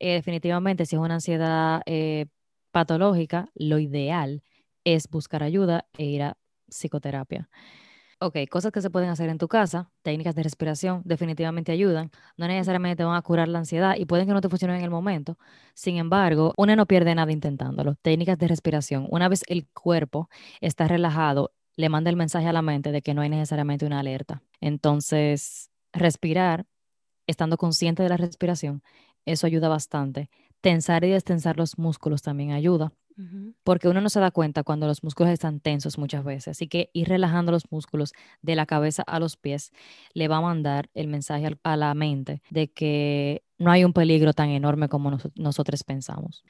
[0.00, 1.82] definitivamente, si es una ansiedad
[2.72, 4.42] patológica, lo ideal
[4.84, 6.36] es buscar ayuda e ir a
[6.68, 7.48] psicoterapia.
[8.20, 12.10] Ok, cosas que se pueden hacer en tu casa, técnicas de respiración, definitivamente ayudan.
[12.36, 14.84] No necesariamente te van a curar la ansiedad y pueden que no te funcionen en
[14.84, 15.36] el momento.
[15.74, 17.96] Sin embargo, una no pierde nada intentándolo.
[17.96, 19.06] Técnicas de respiración.
[19.10, 20.28] Una vez el cuerpo
[20.60, 24.00] está relajado, le manda el mensaje a la mente de que no hay necesariamente una
[24.00, 24.42] alerta.
[24.60, 26.66] Entonces, respirar,
[27.26, 28.82] estando consciente de la respiración,
[29.26, 30.30] eso ayuda bastante.
[30.60, 32.92] Tensar y destensar los músculos también ayuda
[33.62, 36.48] porque uno no se da cuenta cuando los músculos están tensos muchas veces.
[36.48, 39.72] Así que ir relajando los músculos de la cabeza a los pies
[40.14, 44.32] le va a mandar el mensaje a la mente de que no hay un peligro
[44.32, 46.44] tan enorme como nosotros pensamos.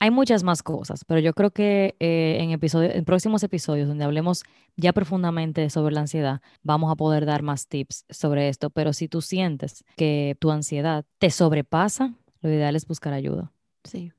[0.00, 4.44] Hay muchas más cosas, pero yo creo que eh, en, en próximos episodios donde hablemos
[4.76, 8.70] ya profundamente sobre la ansiedad, vamos a poder dar más tips sobre esto.
[8.70, 13.52] Pero si tú sientes que tu ansiedad te sobrepasa, lo ideal es buscar ayuda.
[13.82, 14.12] Sí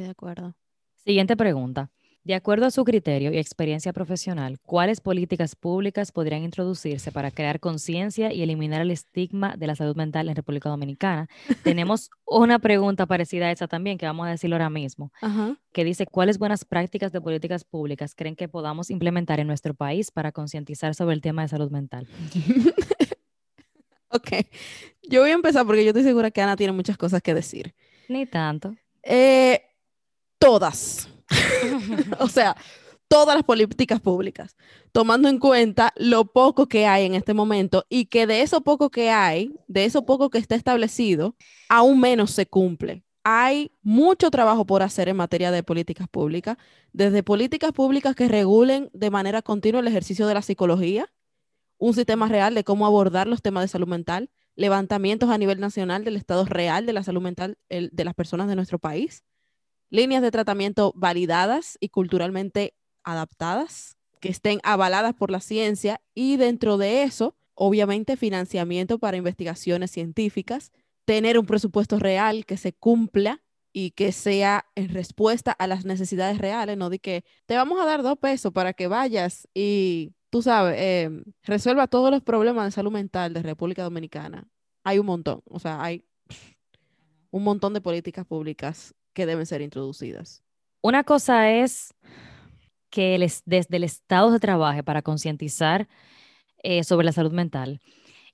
[0.00, 0.56] de acuerdo.
[0.96, 1.90] Siguiente pregunta.
[2.24, 7.60] De acuerdo a su criterio y experiencia profesional, ¿cuáles políticas públicas podrían introducirse para crear
[7.60, 11.28] conciencia y eliminar el estigma de la salud mental en República Dominicana?
[11.62, 15.12] Tenemos una pregunta parecida a esa también, que vamos a decirlo ahora mismo,
[15.74, 20.10] que dice, ¿cuáles buenas prácticas de políticas públicas creen que podamos implementar en nuestro país
[20.10, 22.08] para concientizar sobre el tema de salud mental?
[24.08, 24.30] ok,
[25.02, 27.74] yo voy a empezar porque yo estoy segura que Ana tiene muchas cosas que decir.
[28.08, 28.74] Ni tanto.
[29.02, 29.60] Eh,
[30.38, 31.08] todas.
[32.18, 32.56] o sea,
[33.08, 34.56] todas las políticas públicas,
[34.92, 38.90] tomando en cuenta lo poco que hay en este momento y que de eso poco
[38.90, 41.36] que hay, de eso poco que está establecido,
[41.68, 43.04] aún menos se cumple.
[43.22, 46.58] Hay mucho trabajo por hacer en materia de políticas públicas,
[46.92, 51.10] desde políticas públicas que regulen de manera continua el ejercicio de la psicología,
[51.78, 56.04] un sistema real de cómo abordar los temas de salud mental, levantamientos a nivel nacional
[56.04, 59.24] del estado real de la salud mental de las personas de nuestro país,
[59.90, 66.78] líneas de tratamiento validadas y culturalmente adaptadas, que estén avaladas por la ciencia y dentro
[66.78, 70.72] de eso, obviamente, financiamiento para investigaciones científicas,
[71.04, 73.42] tener un presupuesto real que se cumpla
[73.72, 77.84] y que sea en respuesta a las necesidades reales, no de que te vamos a
[77.84, 81.10] dar dos pesos para que vayas y tú sabes, eh,
[81.42, 84.48] resuelva todos los problemas de salud mental de República Dominicana.
[84.84, 86.04] Hay un montón, o sea, hay
[87.30, 90.42] un montón de políticas públicas que deben ser introducidas.
[90.82, 91.94] Una cosa es
[92.90, 95.88] que desde el Estado se trabaje para concientizar
[96.62, 97.80] eh, sobre la salud mental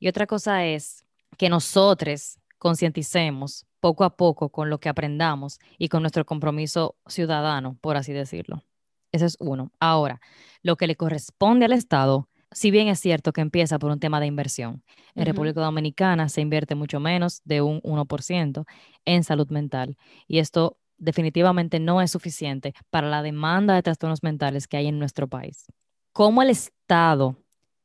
[0.01, 1.05] y otra cosa es
[1.37, 7.77] que nosotros concienticemos poco a poco con lo que aprendamos y con nuestro compromiso ciudadano,
[7.81, 8.65] por así decirlo.
[9.13, 9.73] Ese es uno.
[9.79, 10.21] Ahora,
[10.63, 14.21] lo que le corresponde al Estado, si bien es cierto que empieza por un tema
[14.21, 14.83] de inversión,
[15.15, 18.65] en República Dominicana se invierte mucho menos de un 1%
[19.05, 24.69] en salud mental y esto definitivamente no es suficiente para la demanda de trastornos mentales
[24.69, 25.67] que hay en nuestro país.
[26.13, 27.37] ¿Cómo el Estado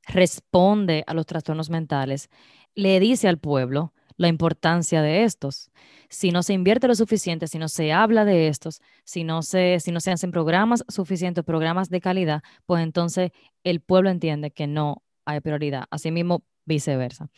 [0.07, 2.29] responde a los trastornos mentales?
[2.73, 5.71] Le dice al pueblo la importancia de estos.
[6.09, 9.79] Si no se invierte lo suficiente, si no se habla de estos, si no se,
[9.79, 13.31] si no se hacen programas suficientes, programas de calidad, pues entonces
[13.63, 15.85] el pueblo entiende que no hay prioridad.
[15.89, 17.29] Asimismo, viceversa.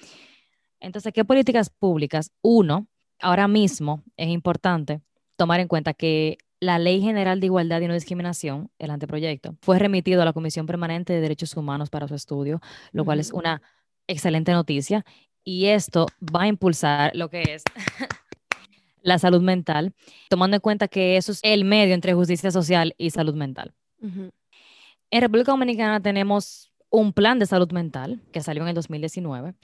[0.80, 2.32] Entonces, ¿qué políticas públicas?
[2.42, 2.88] Uno,
[3.20, 5.02] ahora mismo es importante
[5.36, 9.78] tomar en cuenta que la Ley General de Igualdad y No Discriminación, el anteproyecto, fue
[9.80, 12.62] remitido a la Comisión Permanente de Derechos Humanos para su estudio,
[12.92, 13.62] lo cual es una
[14.08, 15.06] excelente noticia
[15.48, 17.64] y esto va a impulsar lo que es
[19.02, 19.94] la salud mental,
[20.30, 23.74] tomando en cuenta que eso es el medio entre justicia social y salud mental.
[24.02, 29.56] En República Dominicana tenemos un plan de salud mental que salió en el 2019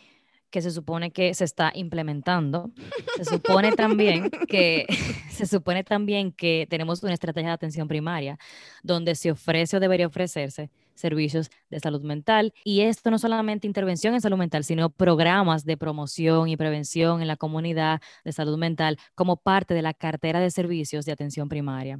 [0.49, 2.69] que se supone que se está implementando.
[3.17, 4.85] Se supone también que
[5.31, 8.37] se supone también que tenemos una estrategia de atención primaria
[8.83, 14.13] donde se ofrece o debería ofrecerse servicios de salud mental y esto no solamente intervención
[14.13, 18.97] en salud mental, sino programas de promoción y prevención en la comunidad de salud mental
[19.15, 21.99] como parte de la cartera de servicios de atención primaria.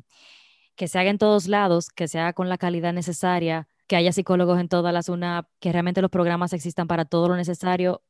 [0.75, 4.11] Que se haga en todos lados, que se haga con la calidad necesaria, que haya
[4.11, 8.01] psicólogos en todas las UNAP, que realmente los programas existan para todo lo necesario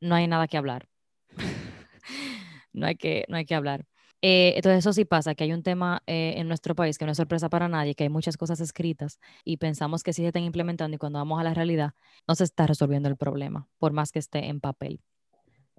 [0.00, 0.88] no hay nada que hablar.
[2.72, 3.86] no, hay que, no hay que hablar.
[4.20, 7.12] Eh, entonces eso sí pasa, que hay un tema eh, en nuestro país que no
[7.12, 10.42] es sorpresa para nadie, que hay muchas cosas escritas y pensamos que sí se están
[10.42, 11.92] implementando y cuando vamos a la realidad
[12.26, 15.00] no se está resolviendo el problema, por más que esté en papel.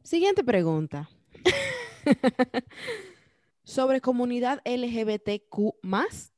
[0.03, 1.09] Siguiente pregunta.
[3.63, 5.75] Sobre comunidad LGBTQ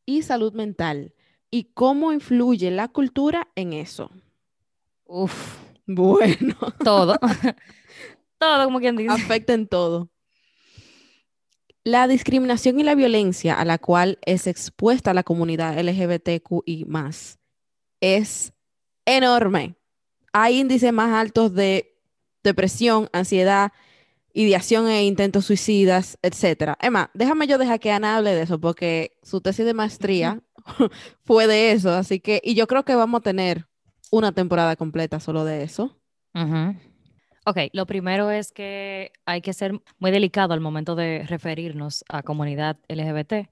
[0.06, 1.14] y salud mental
[1.52, 4.10] y cómo influye la cultura en eso.
[5.06, 6.56] Uf, bueno.
[6.84, 7.16] Todo.
[8.40, 9.12] todo, como quien dice.
[9.12, 10.10] Afecta en todo.
[11.84, 16.86] La discriminación y la violencia a la cual es expuesta la comunidad LGBTQI
[18.02, 18.54] es
[19.06, 19.76] enorme.
[20.32, 21.98] Hay índices más altos de
[22.44, 23.72] depresión, ansiedad,
[24.34, 26.74] ideación e intentos suicidas, etc.
[26.80, 30.42] Emma, déjame yo dejar que Ana hable de eso porque su tesis de maestría
[31.24, 33.68] fue de eso, así que, y yo creo que vamos a tener
[34.12, 35.98] una temporada completa solo de eso.
[37.46, 42.22] Ok, lo primero es que hay que ser muy delicado al momento de referirnos a
[42.22, 43.50] comunidad LGBT.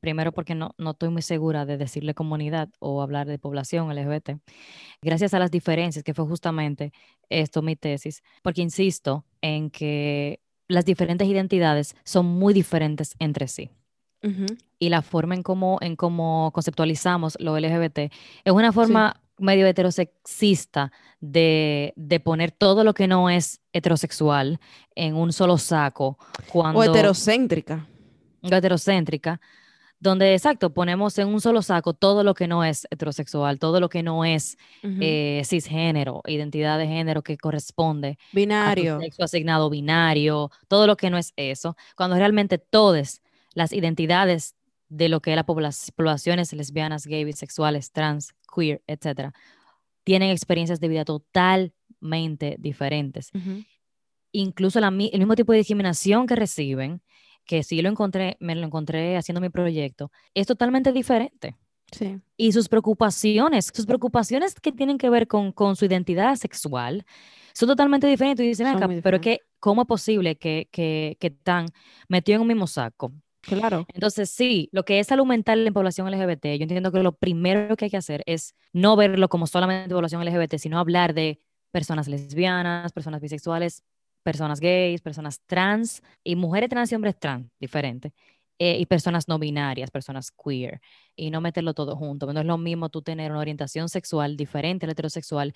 [0.00, 4.40] Primero porque no, no estoy muy segura de decirle comunidad o hablar de población LGBT.
[5.02, 6.92] Gracias a las diferencias, que fue justamente
[7.28, 13.70] esto mi tesis, porque insisto en que las diferentes identidades son muy diferentes entre sí.
[14.78, 17.98] Y la forma en cómo, en cómo conceptualizamos lo LGBT
[18.44, 24.60] es una forma medio heterosexista de, de, poner todo lo que no es heterosexual
[24.94, 26.18] en un solo saco.
[26.52, 27.86] Cuando, o heterocéntrica.
[28.42, 29.40] O heterocéntrica,
[30.00, 33.90] donde, exacto, ponemos en un solo saco todo lo que no es heterosexual, todo lo
[33.90, 38.18] que no es eh, cisgénero, identidad de género que corresponde.
[38.32, 38.96] Binario.
[38.96, 43.20] A sexo asignado binario, todo lo que no es eso, cuando realmente todas
[43.52, 44.54] las identidades
[44.90, 49.32] de lo que es la poblaciones lesbianas, gay, bisexuales, trans, queer, etcétera,
[50.04, 53.30] tienen experiencias de vida totalmente diferentes.
[54.32, 57.02] Incluso el mismo tipo de discriminación que reciben,
[57.46, 61.56] que sí lo encontré, me lo encontré haciendo mi proyecto, es totalmente diferente.
[61.92, 62.20] Sí.
[62.36, 67.04] Y sus preocupaciones, sus preocupaciones que tienen que ver con, con su identidad sexual,
[67.52, 68.44] son totalmente diferentes.
[68.44, 71.66] Y dicen, acá, pero que, ¿cómo es posible que, que, que están
[72.08, 73.12] metidos en un mismo saco?
[73.42, 73.86] Claro.
[73.94, 77.74] Entonces, sí, lo que es salud mental en población LGBT, yo entiendo que lo primero
[77.76, 81.40] que hay que hacer es no verlo como solamente población LGBT, sino hablar de
[81.72, 83.82] personas lesbianas, personas bisexuales,
[84.22, 88.12] personas gays, personas trans y mujeres trans y hombres trans, diferente.
[88.58, 90.80] eh, y personas no binarias, personas queer,
[91.16, 92.30] y no meterlo todo junto.
[92.32, 95.54] No es lo mismo tú tener una orientación sexual diferente al heterosexual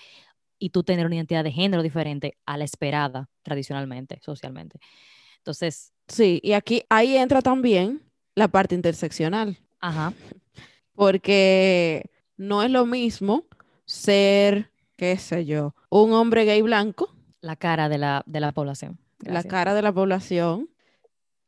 [0.59, 4.79] y tú tener una identidad de género diferente a la esperada tradicionalmente, socialmente.
[5.45, 8.03] Entonces, Sí, y aquí ahí entra también
[8.35, 10.13] la parte interseccional, ajá,
[10.95, 13.45] porque no es lo mismo
[13.87, 18.99] ser, qué sé yo, un hombre gay blanco, la cara de la, de la población.
[19.21, 20.69] la cara de la población,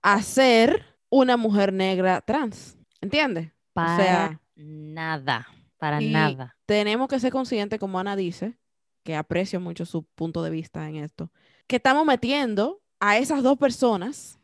[0.02, 3.52] a ser una mujer negra trans, ¿entiendes?
[3.72, 6.56] Para sea, nada, para nada.
[6.64, 8.58] tenemos que ser conscientes, como Ana dice,
[9.02, 11.30] que aprecio mucho su punto de vista en esto,
[11.66, 14.38] que estamos metiendo a esas dos personas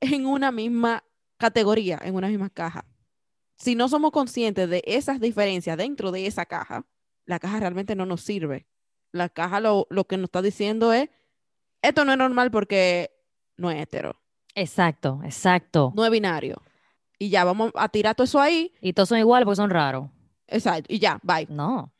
[0.00, 1.04] en una misma
[1.36, 2.84] categoría, en una misma caja.
[3.56, 6.86] Si no somos conscientes de esas diferencias dentro de esa caja,
[7.24, 8.66] la caja realmente no nos sirve.
[9.12, 11.08] La caja lo, lo que nos está diciendo es,
[11.82, 13.10] esto no es normal porque
[13.56, 14.16] no es hetero,
[14.54, 15.92] Exacto, exacto.
[15.96, 16.62] no es binario.
[17.18, 18.72] Y ya, vamos a tirar todo eso ahí.
[18.80, 20.10] Y todos son iguales porque son raros.
[20.46, 20.92] Exacto.
[20.92, 21.46] Y ya, bye.
[21.48, 21.92] No.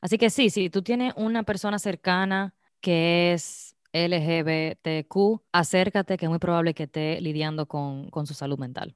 [0.00, 3.65] Así que sí, si tú tienes una persona cercana que es
[3.96, 8.94] LGBTQ, acércate, que es muy probable que esté lidiando con, con su salud mental.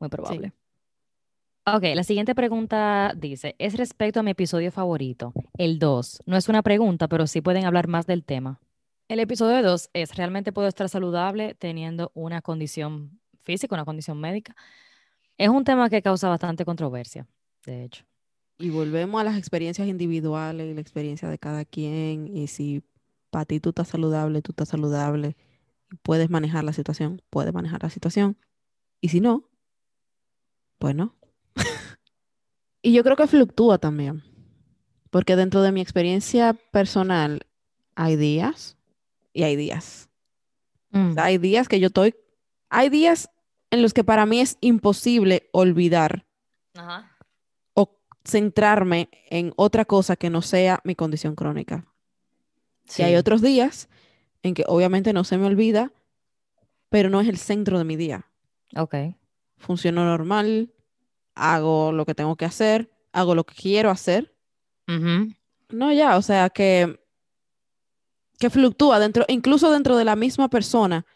[0.00, 0.52] Muy probable.
[1.66, 6.22] Ok, la siguiente pregunta dice, es respecto a mi episodio favorito, el 2.
[6.26, 8.58] No es una pregunta, pero sí pueden hablar más del tema.
[9.08, 14.56] El episodio 2 es, ¿realmente puedo estar saludable teniendo una condición física, una condición médica?
[15.36, 17.26] Es un tema que causa bastante controversia,
[17.66, 18.04] de hecho.
[18.58, 22.36] Y volvemos a las experiencias individuales y la experiencia de cada quien.
[22.36, 22.82] Y si
[23.30, 25.36] para ti tú estás saludable, tú estás saludable,
[26.02, 28.36] puedes manejar la situación, puedes manejar la situación.
[29.00, 29.48] Y si no,
[30.78, 31.14] pues no.
[32.82, 34.22] y yo creo que fluctúa también.
[35.10, 37.46] Porque dentro de mi experiencia personal
[37.94, 38.76] hay días
[39.32, 40.08] y hay días.
[40.90, 42.14] Mm, O sea, hay días que yo estoy,
[42.68, 43.30] hay días
[43.70, 46.26] en los que para mí es imposible olvidar
[46.74, 47.16] Ajá.
[47.74, 51.89] o centrarme en otra cosa que no sea mi condición crónica.
[52.98, 53.16] Y hay Sí.
[53.16, 53.88] otros días
[54.42, 55.92] en que obviamente no se me olvida,
[56.88, 58.26] pero no es el centro de mi día.
[58.76, 58.94] Ok.
[59.58, 60.72] Funciono normal,
[61.34, 64.34] hago lo que tengo que hacer, hago lo que quiero hacer.
[65.68, 66.98] No, ya, o sea que,
[68.38, 71.06] que fluctúa dentro, incluso dentro de la misma persona,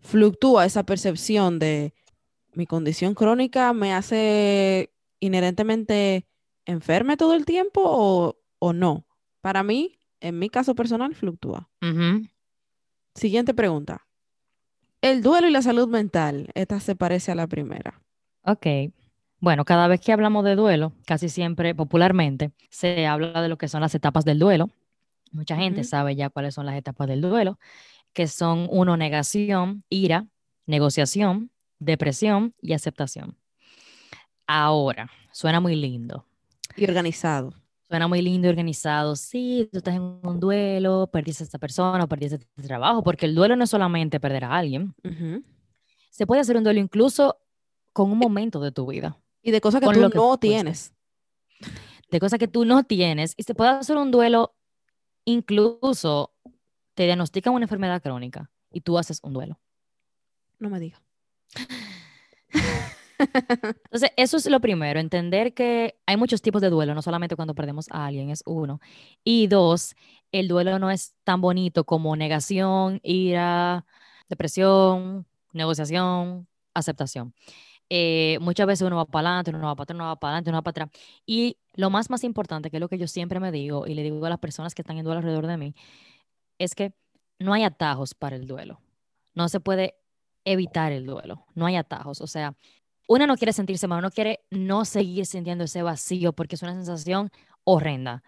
[0.00, 1.94] fluctúa esa percepción de
[2.54, 6.26] mi condición crónica me hace inherentemente
[6.64, 9.06] enferme todo el tiempo o, o no.
[9.40, 11.68] Para mí, en mi caso personal, fluctúa.
[13.14, 14.06] Siguiente pregunta.
[15.02, 18.02] El duelo y la salud mental, esta se parece a la primera.
[18.44, 18.66] Ok.
[19.38, 23.68] Bueno, cada vez que hablamos de duelo, casi siempre popularmente se habla de lo que
[23.68, 24.68] son las etapas del duelo.
[25.32, 27.58] Mucha gente sabe ya cuáles son las etapas del duelo,
[28.12, 30.26] que son uno, negación, ira,
[30.66, 33.38] negociación, depresión y aceptación.
[34.46, 36.26] Ahora, suena muy lindo.
[36.76, 37.54] Y organizado.
[37.90, 39.16] Suena muy lindo y organizado.
[39.16, 43.26] Sí, tú estás en un duelo, perdiste a esta persona o perdiste este trabajo, porque
[43.26, 44.94] el duelo no es solamente perder a alguien.
[46.08, 47.40] Se puede hacer un duelo incluso
[47.92, 50.94] con un momento de tu vida, Y de cosas que tú lo que no tienes.
[52.12, 54.54] de cosas que tú no tienes, y se puede hacer un duelo
[55.24, 56.32] incluso
[56.94, 59.58] te diagnostican una enfermedad crónica y tú haces un duelo.
[60.60, 61.02] No me digas.
[63.84, 67.54] Entonces, eso es lo primero, entender que hay muchos tipos de duelo, no solamente cuando
[67.54, 68.80] perdemos a alguien, es uno.
[69.24, 69.94] Y dos,
[70.32, 73.84] el duelo no es tan bonito como negación, ira,
[74.28, 77.34] depresión, negociación, aceptación.
[77.90, 80.50] Eh, muchas veces uno va para adelante, uno va para atrás, uno va para adelante,
[80.50, 81.02] uno va para atrás.
[81.26, 84.02] Y lo más, más importante, que es lo que yo siempre me digo y le
[84.02, 85.74] digo a las personas que están en duelo alrededor de mí,
[86.58, 86.92] es que
[87.38, 88.80] no hay atajos para el duelo.
[89.34, 89.96] No se puede
[90.44, 91.46] evitar el duelo.
[91.54, 92.20] No hay atajos.
[92.20, 92.54] O sea,
[93.10, 96.74] una no quiere sentirse mal, uno quiere no seguir sintiendo ese vacío porque es una
[96.74, 97.30] sensación
[97.64, 98.22] horrenda.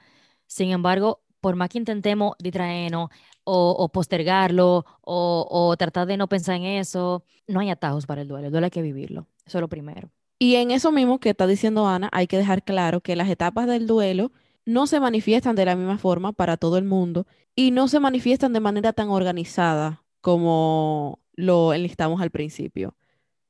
[0.48, 3.10] Sin embargo, por más que intentemos distraernos
[3.44, 8.28] o, postergarlo o, o tratar de no pensar en eso, no hay atajos para el
[8.28, 8.46] duelo.
[8.46, 9.28] El duelo hay que vivirlo.
[9.46, 10.10] Eso es lo primero.
[10.40, 13.68] Y en eso mismo que está diciendo Ana, hay que dejar claro que las etapas
[13.68, 14.32] del duelo
[14.64, 18.52] no se manifiestan de la misma forma para todo el mundo y no se manifiestan
[18.52, 22.96] de manera tan organizada como lo enlistamos al principio.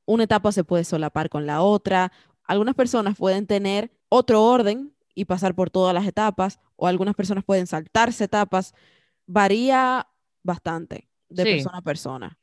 [0.06, 2.12] Una etapa se puede solapar con la otra.
[2.44, 7.44] Algunas personas pueden tener otro orden y pasar por todas las etapas, o algunas personas
[7.44, 8.74] pueden saltarse etapas.
[9.26, 10.08] Varía
[10.42, 11.50] bastante de Sí.
[11.50, 12.38] persona a persona.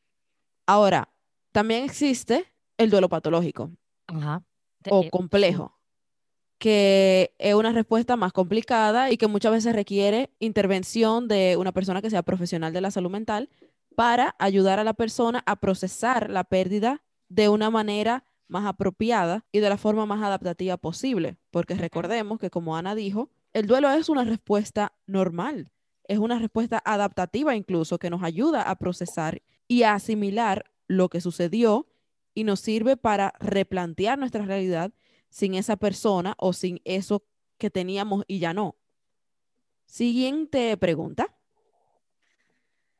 [0.66, 1.10] Ahora,
[1.52, 2.46] también existe
[2.78, 3.72] el duelo patológico
[4.08, 4.44] Ajá.
[4.90, 5.76] O eh, complejo.
[6.60, 12.02] que es una respuesta más complicada y que muchas veces requiere intervención de una persona
[12.02, 13.50] que sea profesional de la salud mental
[13.96, 19.60] para ayudar a la persona a procesar la pérdida de una manera más apropiada y
[19.60, 24.10] de la forma más adaptativa posible, porque recordemos que como Ana dijo, el duelo es
[24.10, 25.72] una respuesta normal,
[26.04, 31.22] es una respuesta adaptativa incluso que nos ayuda a procesar y a asimilar lo que
[31.22, 31.88] sucedió
[32.34, 34.92] y nos sirve para replantear nuestra realidad
[35.30, 37.24] sin esa persona o sin eso
[37.60, 38.76] que teníamos y ya no.
[39.86, 41.36] Siguiente pregunta.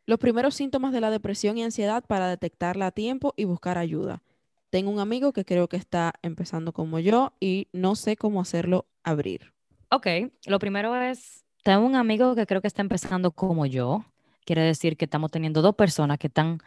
[0.10, 4.24] Los primeros síntomas de la depresión y ansiedad para detectarla a tiempo y buscar ayuda.
[4.72, 8.88] Tengo un amigo que creo que está empezando como yo y no sé cómo hacerlo
[9.04, 9.54] abrir.
[9.92, 10.08] Ok,
[10.48, 14.04] lo primero es, tengo un amigo que creo que está empezando como yo.
[14.46, 16.58] Quiere decir que estamos teniendo dos personas que están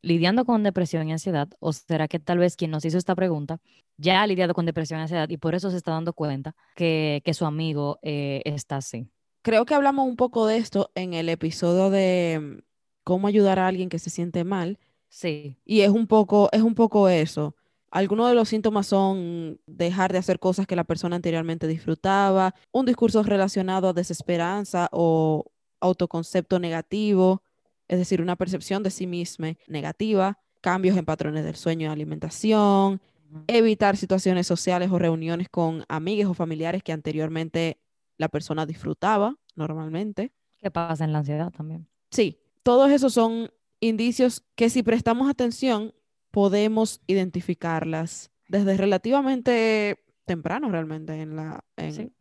[0.00, 3.60] lidiando con depresión y ansiedad, o será que tal vez quien nos hizo esta pregunta
[3.98, 7.20] ya ha lidiado con depresión y ansiedad y por eso se está dando cuenta que,
[7.34, 9.10] su amigo eh, está así.
[9.42, 12.62] Creo que hablamos un poco de esto en el episodio de
[13.08, 14.78] cómo ayudar a alguien que se siente mal.
[15.08, 15.56] Sí.
[15.64, 17.56] Y es un poco, es un poco eso.
[17.90, 22.84] Algunos de los síntomas son dejar de hacer cosas que la persona anteriormente disfrutaba, un
[22.84, 25.46] discurso relacionado a desesperanza o
[25.80, 27.42] autoconcepto negativo,
[27.88, 33.00] es decir, una percepción de sí misma negativa, cambios en patrones del sueño y alimentación,
[33.46, 37.78] evitar situaciones sociales o reuniones con amigos o familiares que anteriormente
[38.18, 40.30] la persona disfrutaba normalmente.
[40.58, 41.88] ¿Qué pasa en la ansiedad también?
[42.10, 43.50] Sí, todos esos son
[43.80, 45.94] indicios que si prestamos atención
[46.30, 52.12] podemos identificarlas desde relativamente temprano realmente en la, en,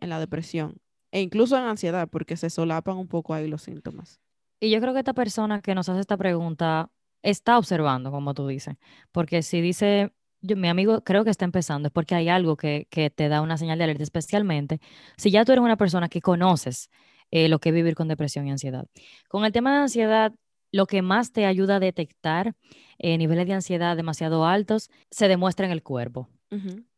[0.00, 0.80] en la depresión
[1.12, 4.20] e incluso en ansiedad porque se solapan un poco ahí los síntomas.
[4.60, 6.90] Y yo creo que esta persona que nos hace esta pregunta
[7.22, 8.76] está observando, como tú dices,
[9.12, 12.86] porque si dice, yo, mi amigo creo que está empezando, es porque hay algo que,
[12.90, 14.80] que, te da una señal de alerta, especialmente
[15.16, 16.90] si ya tú eres una persona que conoces
[17.34, 18.86] eh, lo que es vivir con depresión y ansiedad.
[19.28, 20.32] Con el tema de ansiedad,
[20.72, 22.54] lo que más te ayuda a detectar
[22.98, 26.28] eh, niveles de ansiedad demasiado altos se demuestra en el cuerpo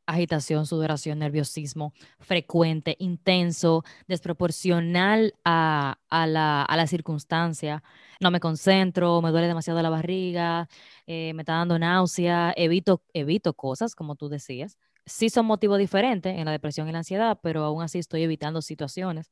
[0.06, 7.82] agitación, sudoración, nerviosismo frecuente, intenso, desproporcional a, la, circunstancia.
[8.20, 10.68] No me concentro, me duele demasiado la barriga,
[11.06, 14.78] eh, me está dando náusea, evito, evito cosas, como tú decías.
[15.04, 18.62] Sí son motivos diferentes en la depresión y la ansiedad, pero aún así estoy evitando
[18.62, 19.30] situaciones.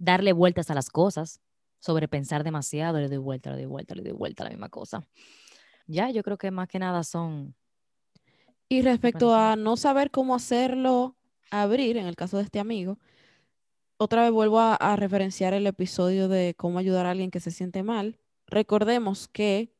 [0.00, 1.40] Darle vueltas a las cosas,
[1.78, 5.06] sobrepensar demasiado, le doy vuelta, le doy vuelta, le doy vuelta a la misma cosa.
[5.86, 7.54] Ya, yo creo que más que nada son
[8.72, 11.16] y respecto a no saber cómo hacerlo
[11.50, 13.00] abrir, en el caso de este amigo,
[13.96, 17.82] otra vez vuelvo a, referenciar el episodio de cómo ayudar a alguien que se siente
[17.82, 18.20] mal.
[18.46, 19.74] Recordemos que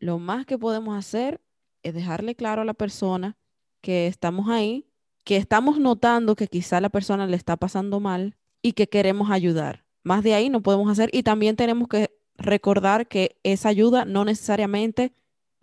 [0.00, 1.40] lo más que podemos hacer
[1.84, 3.38] es dejarle claro a la persona
[3.80, 4.88] que estamos ahí,
[5.22, 8.36] que estamos notando que quizá la persona le está pasando mal
[8.66, 9.84] y que queremos ayudar.
[10.02, 14.24] Más de ahí no podemos hacer y también tenemos que recordar que esa ayuda no
[14.24, 15.12] necesariamente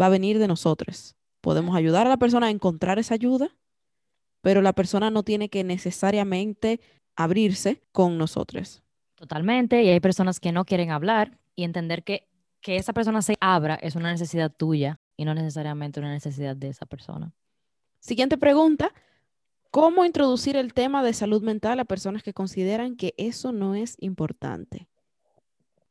[0.01, 1.15] va a venir de nosotros.
[1.41, 3.55] Podemos ayudar a la persona a encontrar esa ayuda,
[4.41, 6.79] pero la persona no tiene que necesariamente
[7.15, 8.81] abrirse con nosotros.
[9.15, 12.27] Totalmente, y hay personas que no quieren hablar y entender que
[12.63, 16.69] que esa persona se abra es una necesidad tuya y no necesariamente una necesidad de
[16.69, 17.33] esa persona.
[17.99, 18.91] Siguiente pregunta.
[19.73, 23.97] ¿Cómo introducir el tema de salud mental a personas que consideran que eso no es
[23.99, 24.87] importante?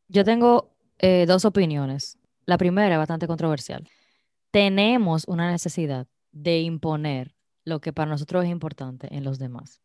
[0.09, 2.16] Yo tengo eh, dos opiniones.
[2.47, 3.87] La primera es bastante controversial
[4.53, 9.80] tenemos una necesidad de imponer lo que para nosotros es importante en los demás.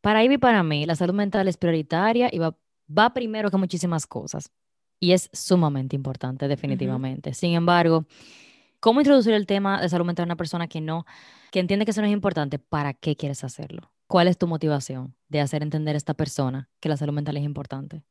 [0.00, 2.56] Para Ivy y para mí, la salud mental es prioritaria y va,
[2.88, 4.50] va primero que muchísimas cosas.
[5.00, 7.34] Y es sumamente importante, definitivamente.
[7.34, 8.06] Sin embargo,
[8.78, 11.04] ¿cómo introducir el tema de salud mental a una persona que no,
[11.52, 12.58] que entiende que eso no es importante?
[12.58, 13.92] ¿Para qué quieres hacerlo?
[14.08, 17.44] ¿Cuál es tu motivación de hacer entender a esta persona que la salud mental es
[17.44, 18.02] importante?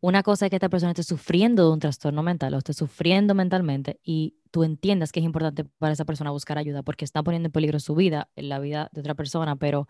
[0.00, 3.34] Una cosa es que esta persona esté sufriendo de un trastorno mental o esté sufriendo
[3.36, 7.46] mentalmente y tú entiendas que es importante para esa persona buscar ayuda porque está poniendo
[7.46, 9.86] en peligro su vida, la vida de otra persona, pero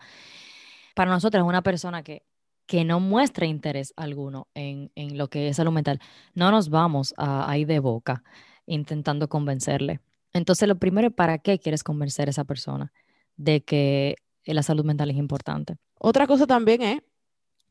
[0.93, 2.27] para nosotros una persona que,
[2.67, 5.99] que no muestra interés alguno en, en lo que es salud mental,
[6.35, 8.23] no nos vamos a, ir de boca
[8.67, 9.99] intentando convencerle.
[10.33, 12.91] Entonces, lo primero es para qué quieres convencer a esa persona
[13.37, 14.15] de que
[14.45, 15.77] la salud mental es importante.
[15.99, 17.01] Otra cosa también es,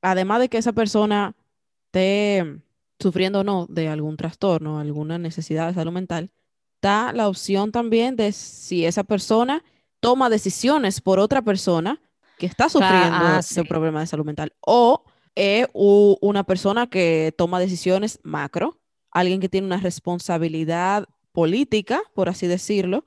[0.01, 1.37] además de que esa persona
[1.87, 2.63] esté
[2.99, 6.31] sufriendo o no de algún trastorno, alguna necesidad de salud mental,
[6.81, 9.63] da la opción también de si esa persona
[10.01, 12.01] toma decisiones por otra persona
[12.39, 15.05] que está sufriendo ah, ese problema de salud mental o
[15.35, 18.79] es una persona que toma decisiones macro,
[19.11, 23.05] alguien que tiene una responsabilidad política, por así decirlo,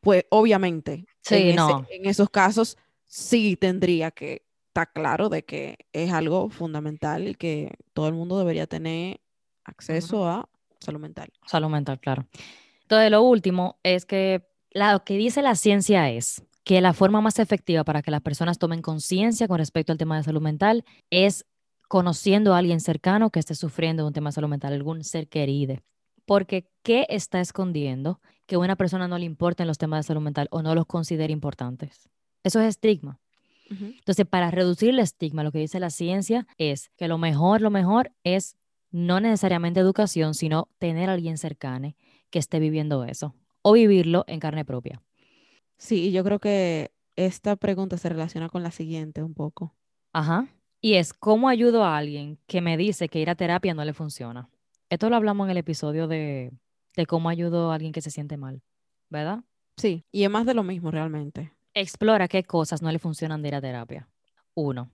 [0.00, 6.50] pues obviamente en, en esos casos sí tendría que estar claro de que es algo
[6.50, 9.20] fundamental y que todo el mundo debería tener
[9.64, 10.48] acceso a
[10.80, 11.30] salud mental.
[11.46, 12.26] Salud mental, claro.
[12.82, 17.38] Entonces, lo último es que lo que dice la ciencia es que la forma más
[17.38, 21.46] efectiva para que las personas tomen conciencia con respecto al tema de salud mental es
[21.88, 25.28] conociendo a alguien cercano que esté sufriendo de un tema de salud mental, algún ser
[25.28, 25.76] querido.
[26.28, 30.20] Porque, ¿qué está escondiendo que a una persona no le importen los temas de salud
[30.20, 32.10] mental o no los considere importantes?
[32.44, 33.18] Eso es estigma.
[33.70, 37.70] Entonces, para reducir el estigma, lo que dice la ciencia es que lo mejor, lo
[37.70, 38.56] mejor es
[38.90, 41.94] no necesariamente educación, sino tener a alguien cercano
[42.28, 45.02] que esté viviendo eso o vivirlo en carne propia.
[45.78, 49.74] Sí, yo creo que esta pregunta se relaciona con la siguiente un poco.
[50.12, 50.46] Ajá.
[50.82, 53.94] Y es, ¿cómo ayudo a alguien que me dice que ir a terapia no le
[53.94, 54.50] funciona?
[54.90, 56.52] Esto lo hablamos en el episodio de,
[56.96, 58.62] de cómo ayudo a alguien que se siente mal,
[59.10, 59.44] ¿verdad?
[59.76, 61.52] Sí, y es más de lo mismo realmente.
[61.74, 64.08] Explora qué cosas no le funcionan de ir a terapia.
[64.54, 64.90] Uno.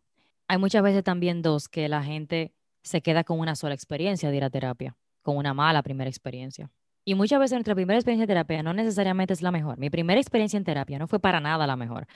[0.48, 4.36] Hay muchas veces también dos que la gente se queda con una sola experiencia de
[4.36, 6.70] ir a terapia, con una mala primera experiencia.
[7.06, 9.78] Y muchas veces nuestra primera experiencia en terapia no necesariamente es la mejor.
[9.78, 12.06] Mi primera experiencia en terapia no fue para nada la mejor.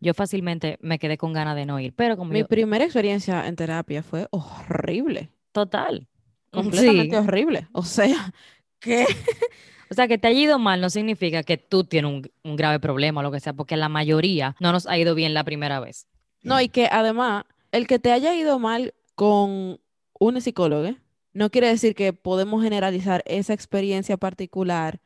[0.00, 3.56] Yo fácilmente me quedé con ganas de no ir, pero como Mi primera experiencia en
[3.56, 5.30] terapia fue horrible.
[5.52, 6.08] Total.
[6.50, 7.68] Completamente horrible.
[7.72, 8.32] O sea,
[8.80, 9.06] ¿qué?
[9.90, 12.78] O sea, que te haya ido mal no significa que tú tienes un, un grave
[12.78, 15.80] problema o lo que sea, porque la mayoría no nos ha ido bien la primera
[15.80, 16.06] vez.
[16.42, 19.80] No, y que además, el que te haya ido mal con
[20.20, 20.94] un psicólogo
[21.32, 25.00] no quiere decir que podemos generalizar esa experiencia particular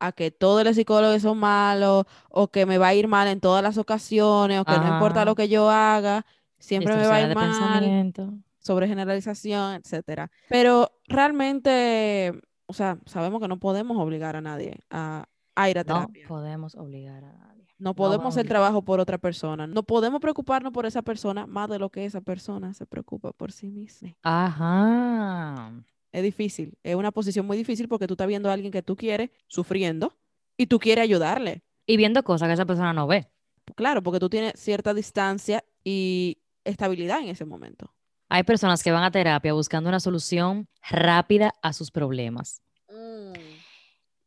[0.00, 3.40] a que todos los psicólogos son malos o que me va a ir mal en
[3.40, 6.24] todas las ocasiones o que no importa lo que yo haga,
[6.58, 8.12] siempre me va a ir mal.
[8.58, 10.30] Sobre generalización, etcétera.
[10.48, 12.32] Pero realmente,
[12.66, 15.26] o sea, sabemos que no podemos obligar a nadie a,
[15.68, 16.22] ir a terapia.
[16.22, 17.48] No podemos obligar a nadie.
[17.78, 19.68] No podemos hacer trabajo por otra persona.
[19.68, 23.52] No podemos preocuparnos por esa persona más de lo que esa persona se preocupa por
[23.52, 24.16] sí misma.
[24.22, 25.72] Ajá.
[26.10, 26.76] Es difícil.
[26.82, 30.18] Es una posición muy difícil porque tú estás viendo a alguien que tú quieres sufriendo
[30.56, 31.62] y tú quieres ayudarle.
[31.86, 33.30] Y viendo cosas que esa persona no ve.
[33.76, 37.94] Claro, porque tú tienes cierta distancia y estabilidad en ese momento.
[38.28, 42.62] Hay personas que van a terapia buscando una solución rápida a sus problemas.
[42.88, 43.18] Mm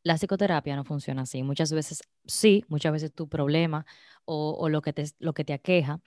[0.04, 1.44] la psicoterapia no funciona así.
[1.44, 3.86] Muchas veces sí, muchas veces tu problema
[4.26, 6.00] o, lo, que te, lo que te aqueja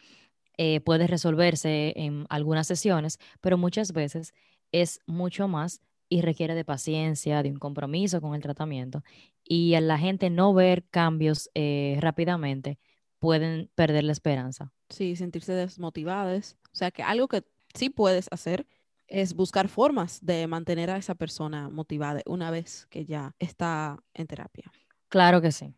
[0.57, 4.33] eh, puede resolverse en algunas sesiones, pero muchas veces
[4.73, 9.03] es mucho más y requiere de paciencia, de un compromiso con el tratamiento.
[9.43, 12.79] Y a la gente no ver cambios eh, rápidamente,
[13.19, 14.73] pueden perder la esperanza.
[14.91, 16.57] Sí, sentirse desmotivadas.
[16.73, 17.43] O sea que algo que
[17.75, 18.67] sí puedes hacer
[19.07, 24.27] es buscar formas de mantener a esa persona motivada una vez que ya está en
[24.27, 24.73] terapia.
[25.09, 25.75] Claro que sí.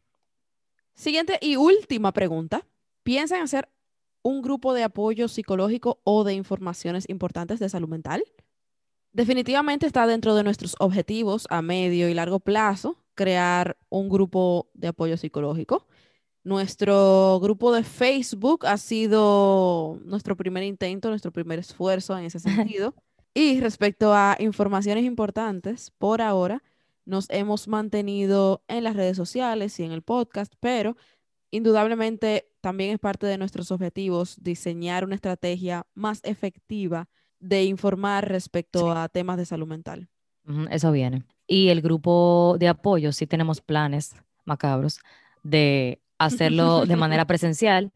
[0.95, 2.67] Siguiente y última pregunta.
[3.03, 3.69] ¿Piensan hacer
[4.23, 8.25] un grupo de apoyo psicológico o de informaciones importantes de salud mental?
[9.13, 14.89] Definitivamente está dentro de nuestros objetivos a medio y largo plazo crear un grupo de
[14.89, 15.87] apoyo psicológico.
[16.47, 22.39] Nuestro grupo de Facebook ha sido nuestro primer intento, nuestro primer esfuerzo en ese
[22.71, 22.95] sentido.
[23.35, 26.63] Y respecto a informaciones importantes, por ahora
[27.05, 30.97] nos hemos mantenido en las redes sociales y en el podcast, pero
[31.51, 37.09] indudablemente también es parte de nuestros objetivos diseñar una estrategia más efectiva
[37.41, 40.09] de informar respecto a temas de salud mental.
[40.71, 41.25] Eso viene.
[41.49, 45.01] Y el grupo de apoyo, sí tenemos planes macabros
[45.43, 47.93] de hacerlo de manera presencial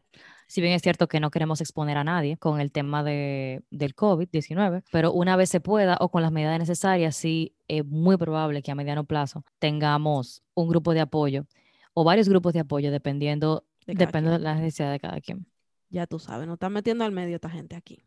[0.51, 3.95] si bien es cierto que no queremos exponer a nadie con el tema de, del
[3.95, 8.61] COVID-19, pero una vez se pueda o con las medidas necesarias, sí es muy probable
[8.61, 11.45] que a mediano plazo tengamos un grupo de apoyo
[11.93, 15.47] o varios grupos de apoyo dependiendo de, de la necesidad de cada quien.
[15.89, 18.03] Ya tú sabes, no están metiendo al medio esta gente aquí.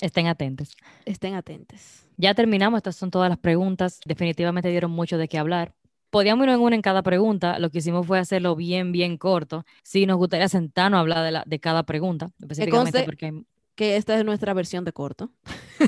[0.00, 0.76] Estén atentos.
[1.06, 2.06] Estén atentos.
[2.18, 3.98] Ya terminamos, estas son todas las preguntas.
[4.06, 5.74] Definitivamente dieron mucho de qué hablar
[6.12, 7.58] podíamos ir en una en cada pregunta.
[7.58, 9.64] Lo que hicimos fue hacerlo bien, bien corto.
[9.82, 13.42] Sí, nos gustaría sentarnos a hablar de, la, de cada pregunta, específicamente porque...
[13.74, 15.32] Que esta es nuestra versión de corto.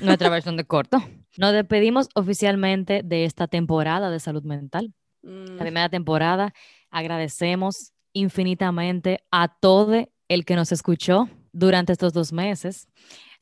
[0.02, 1.04] Nuestra versión de corto.
[1.36, 4.94] Nos despedimos oficialmente de esta temporada de salud mental.
[5.22, 5.58] La mm.
[5.58, 6.54] primera temporada.
[6.90, 12.88] Agradecemos infinitamente a todo el que nos escuchó durante estos dos meses.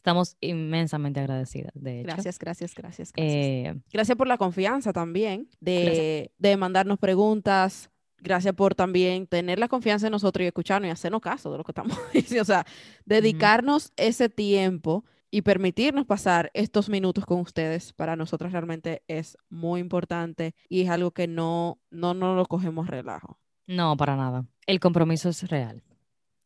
[0.02, 2.08] Estamos inmensamente agradecidas, de hecho.
[2.08, 3.12] Gracias, gracias, gracias.
[3.12, 7.88] Gracias, eh, gracias por la confianza también de, de, mandarnos preguntas.
[8.18, 11.62] Gracias por también tener la confianza en nosotros y escucharnos y hacernos caso de lo
[11.62, 12.42] que estamos diciendo.
[12.42, 12.66] O sea,
[13.04, 19.80] dedicarnos ese tiempo y permitirnos pasar estos minutos con ustedes para nosotros realmente es muy
[19.80, 23.38] importante y es algo que no, no, no lo cogemos relajo.
[23.68, 24.46] No, para nada.
[24.66, 25.84] El compromiso es real.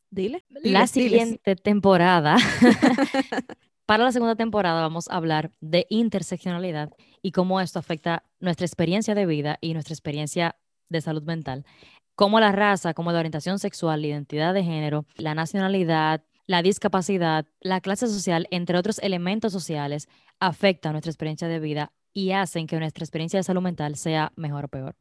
[0.09, 0.43] Dile.
[0.49, 1.11] La diles, diles.
[1.11, 2.37] siguiente temporada,
[3.85, 6.91] para la segunda temporada vamos a hablar de interseccionalidad
[7.21, 10.55] y cómo esto afecta nuestra experiencia de vida y nuestra experiencia
[10.89, 11.65] de salud mental.
[12.15, 17.45] Cómo la raza, como la orientación sexual, la identidad de género, la nacionalidad, la discapacidad,
[17.59, 20.07] la clase social, entre otros elementos sociales,
[20.39, 24.65] afectan nuestra experiencia de vida y hacen que nuestra experiencia de salud mental sea mejor
[24.65, 24.95] o peor.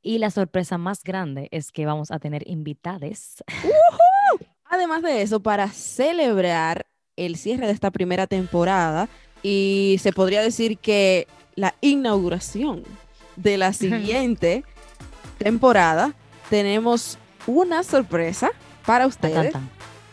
[0.00, 3.44] Y la sorpresa más grande es que vamos a tener invitades.
[4.72, 9.06] Además de eso, para celebrar el cierre de esta primera temporada
[9.42, 12.82] y se podría decir que la inauguración
[13.36, 14.64] de la siguiente
[15.36, 16.14] temporada,
[16.48, 18.50] tenemos una sorpresa
[18.86, 19.52] para ustedes.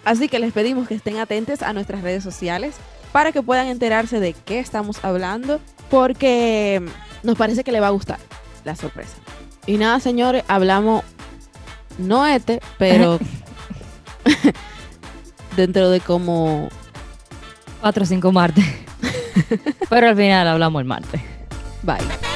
[0.04, 2.76] Así que les pedimos que estén atentos a nuestras redes sociales
[3.14, 6.84] para que puedan enterarse de qué estamos hablando, porque
[7.24, 8.20] nos parece que les va a gustar
[8.66, 9.16] la sorpresa.
[9.66, 11.06] Y nada, señores, hablamos
[11.98, 13.20] no este, pero
[15.56, 16.70] dentro de como
[17.82, 18.66] Cuatro o cinco martes.
[19.90, 21.22] Pero al final hablamos el martes.
[21.84, 22.29] bye.